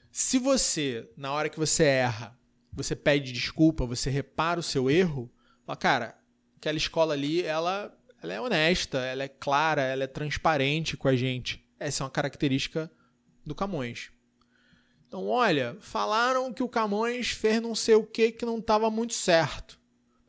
[0.09, 2.39] Se você, na hora que você erra,
[2.71, 5.29] você pede desculpa, você repara o seu erro,
[5.65, 6.19] fala, cara,
[6.55, 11.15] aquela escola ali, ela, ela é honesta, ela é clara, ela é transparente com a
[11.15, 11.63] gente.
[11.79, 12.91] Essa é uma característica
[13.45, 14.11] do Camões.
[15.07, 19.13] Então, olha, falaram que o Camões fez não sei o que que não estava muito
[19.13, 19.79] certo.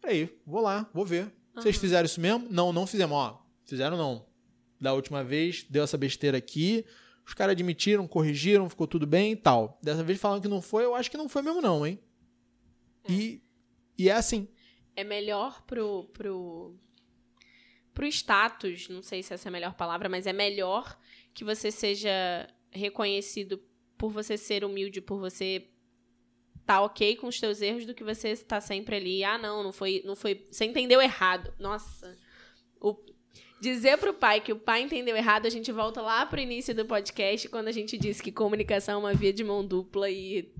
[0.00, 1.24] Peraí, vou lá, vou ver.
[1.24, 1.62] Uhum.
[1.62, 2.46] Vocês fizeram isso mesmo?
[2.50, 3.16] Não, não fizemos.
[3.16, 4.30] Ó, fizeram não
[4.80, 6.84] da última vez, deu essa besteira aqui.
[7.26, 9.78] Os caras admitiram, corrigiram, ficou tudo bem e tal.
[9.82, 12.00] Dessa vez falando que não foi, eu acho que não foi mesmo não, hein?
[13.04, 13.12] É.
[13.12, 13.42] E,
[13.98, 14.48] e é assim.
[14.96, 16.76] É melhor pro, pro,
[17.94, 20.98] pro status, não sei se essa é a melhor palavra, mas é melhor
[21.34, 23.60] que você seja reconhecido
[23.98, 25.66] por você ser humilde, por você
[26.64, 29.72] tá ok com os teus erros, do que você estar sempre ali, ah, não, não
[29.72, 31.52] foi, não foi, você entendeu errado.
[31.58, 32.16] Nossa,
[32.80, 32.94] o,
[33.60, 36.86] Dizer pro pai que o pai entendeu errado, a gente volta lá pro início do
[36.86, 40.50] podcast, quando a gente disse que comunicação é uma via de mão dupla e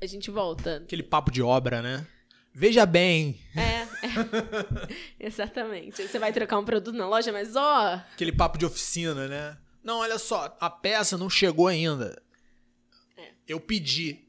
[0.00, 0.76] a gente volta.
[0.76, 2.06] Aquele papo de obra, né?
[2.54, 3.38] Veja bem.
[3.54, 3.83] É.
[5.18, 6.06] exatamente.
[6.06, 7.94] Você vai trocar um produto na loja, mas ó.
[8.12, 9.56] Aquele papo de oficina, né?
[9.82, 12.20] Não, olha só, a peça não chegou ainda.
[13.16, 13.32] É.
[13.46, 14.26] Eu pedi.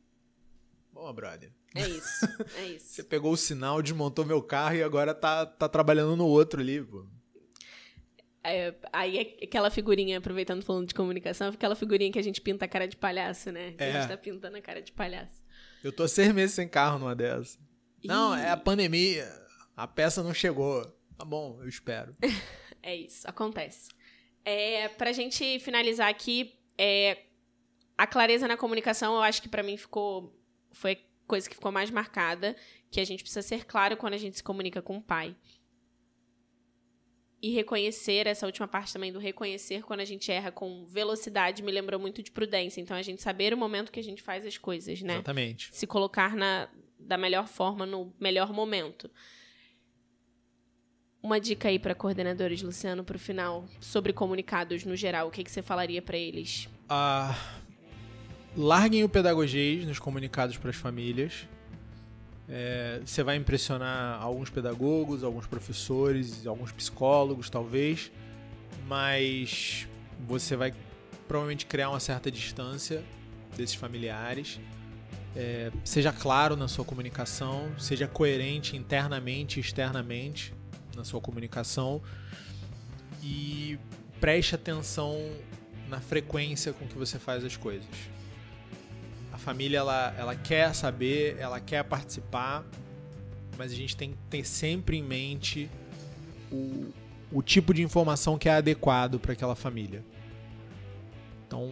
[0.91, 1.51] Boa, brother.
[1.73, 2.26] É isso,
[2.57, 2.93] é isso.
[2.93, 6.82] Você pegou o sinal, desmontou meu carro e agora tá, tá trabalhando no outro ali,
[6.82, 7.05] pô.
[8.43, 12.65] É, aí é aquela figurinha, aproveitando falando de comunicação, aquela figurinha que a gente pinta
[12.65, 13.71] a cara de palhaço, né?
[13.71, 13.89] Que É.
[13.89, 15.43] A gente tá pintando a cara de palhaço.
[15.84, 17.57] Eu tô seis meses sem carro numa dessa.
[18.03, 19.28] Não, é a pandemia.
[19.76, 20.86] A peça não chegou.
[21.17, 22.15] Tá bom, eu espero.
[22.88, 23.89] É isso, acontece.
[24.45, 27.23] É, pra gente finalizar aqui, é,
[27.97, 30.39] a clareza na comunicação, eu acho que pra mim ficou.
[30.71, 32.55] Foi a coisa que ficou mais marcada,
[32.91, 35.36] que a gente precisa ser claro quando a gente se comunica com o pai.
[37.41, 41.71] E reconhecer, essa última parte também do reconhecer quando a gente erra com velocidade me
[41.71, 42.80] lembrou muito de prudência.
[42.80, 45.15] Então a gente saber o momento que a gente faz as coisas, né?
[45.15, 45.69] Exatamente.
[45.71, 46.69] se colocar na,
[46.99, 49.09] da melhor forma, no melhor momento.
[51.26, 55.28] Uma dica aí para coordenadores, Luciano, para o final, sobre comunicados no geral.
[55.28, 56.69] O que, que você falaria para eles?
[56.88, 57.36] Ah,
[58.55, 61.47] larguem o pedagogês nos comunicados para as famílias.
[62.47, 68.11] É, você vai impressionar alguns pedagogos, alguns professores, alguns psicólogos, talvez,
[68.88, 69.88] mas
[70.28, 70.76] você vai
[71.28, 73.03] provavelmente criar uma certa distância
[73.57, 74.59] desses familiares.
[75.36, 80.53] É, seja claro na sua comunicação, seja coerente internamente e externamente
[80.96, 82.02] na sua comunicação
[83.22, 83.78] e
[84.20, 85.20] preste atenção
[85.89, 87.88] na frequência com que você faz as coisas.
[89.32, 92.66] A família ela, ela quer saber, ela quer participar,
[93.58, 95.70] mas a gente tem que ter sempre em mente
[96.52, 96.93] o,
[97.32, 100.04] o tipo de informação que é adequado para aquela família.
[101.48, 101.72] Então,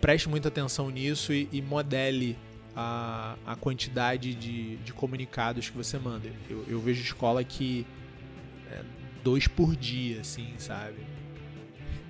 [0.00, 2.36] preste muita atenção nisso e, e modele
[2.74, 6.30] a, a quantidade de, de comunicados que você manda.
[6.48, 7.86] Eu, eu vejo escola que
[9.22, 10.98] dois por dia, assim, sabe?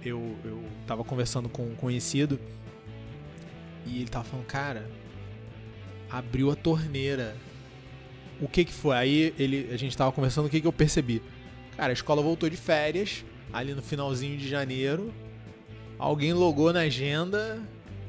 [0.04, 2.40] Eu, eu tava conversando com um conhecido
[3.86, 4.90] e ele tava falando, cara,
[6.08, 7.36] abriu a torneira.
[8.40, 8.96] O que que foi?
[8.96, 11.22] Aí ele, a gente tava conversando, o que que eu percebi?
[11.76, 15.12] Cara, a escola voltou de férias, ali no finalzinho de janeiro.
[15.98, 17.62] Alguém logou na agenda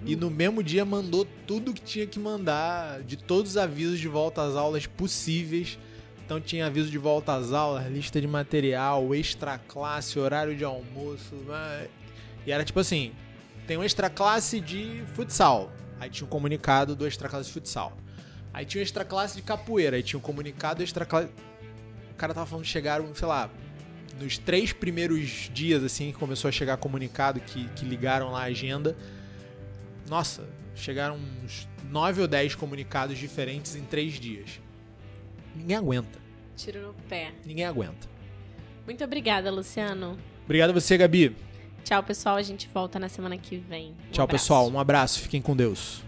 [0.06, 4.08] e no mesmo dia mandou tudo que tinha que mandar, de todos os avisos de
[4.08, 5.78] volta às aulas possíveis.
[6.32, 11.36] Então tinha aviso de volta às aulas, lista de material, extra classe, horário de almoço.
[11.46, 11.90] vai.
[12.48, 13.12] E era tipo assim:
[13.68, 15.70] tem um extra classe de futsal.
[16.00, 17.98] Aí tinha um comunicado do extra classe de futsal.
[18.54, 19.98] Aí tinha um extra classe de capoeira.
[19.98, 21.28] Aí tinha um comunicado extra classe.
[22.12, 23.50] O cara tava falando que chegaram, sei lá,
[24.18, 28.46] nos três primeiros dias, assim, que começou a chegar comunicado que, que ligaram lá a
[28.46, 28.96] agenda.
[30.08, 34.62] Nossa, chegaram uns nove ou dez comunicados diferentes em três dias.
[35.54, 36.21] Ninguém aguenta.
[36.64, 37.32] Tiro no pé.
[37.46, 38.08] Ninguém aguenta.
[38.86, 40.18] Muito obrigada, Luciano.
[40.46, 41.36] Obrigado a você, Gabi.
[41.84, 42.36] Tchau, pessoal.
[42.36, 43.92] A gente volta na semana que vem.
[43.92, 44.44] Um Tchau, abraço.
[44.44, 44.70] pessoal.
[44.70, 45.20] Um abraço.
[45.22, 46.04] Fiquem com Deus.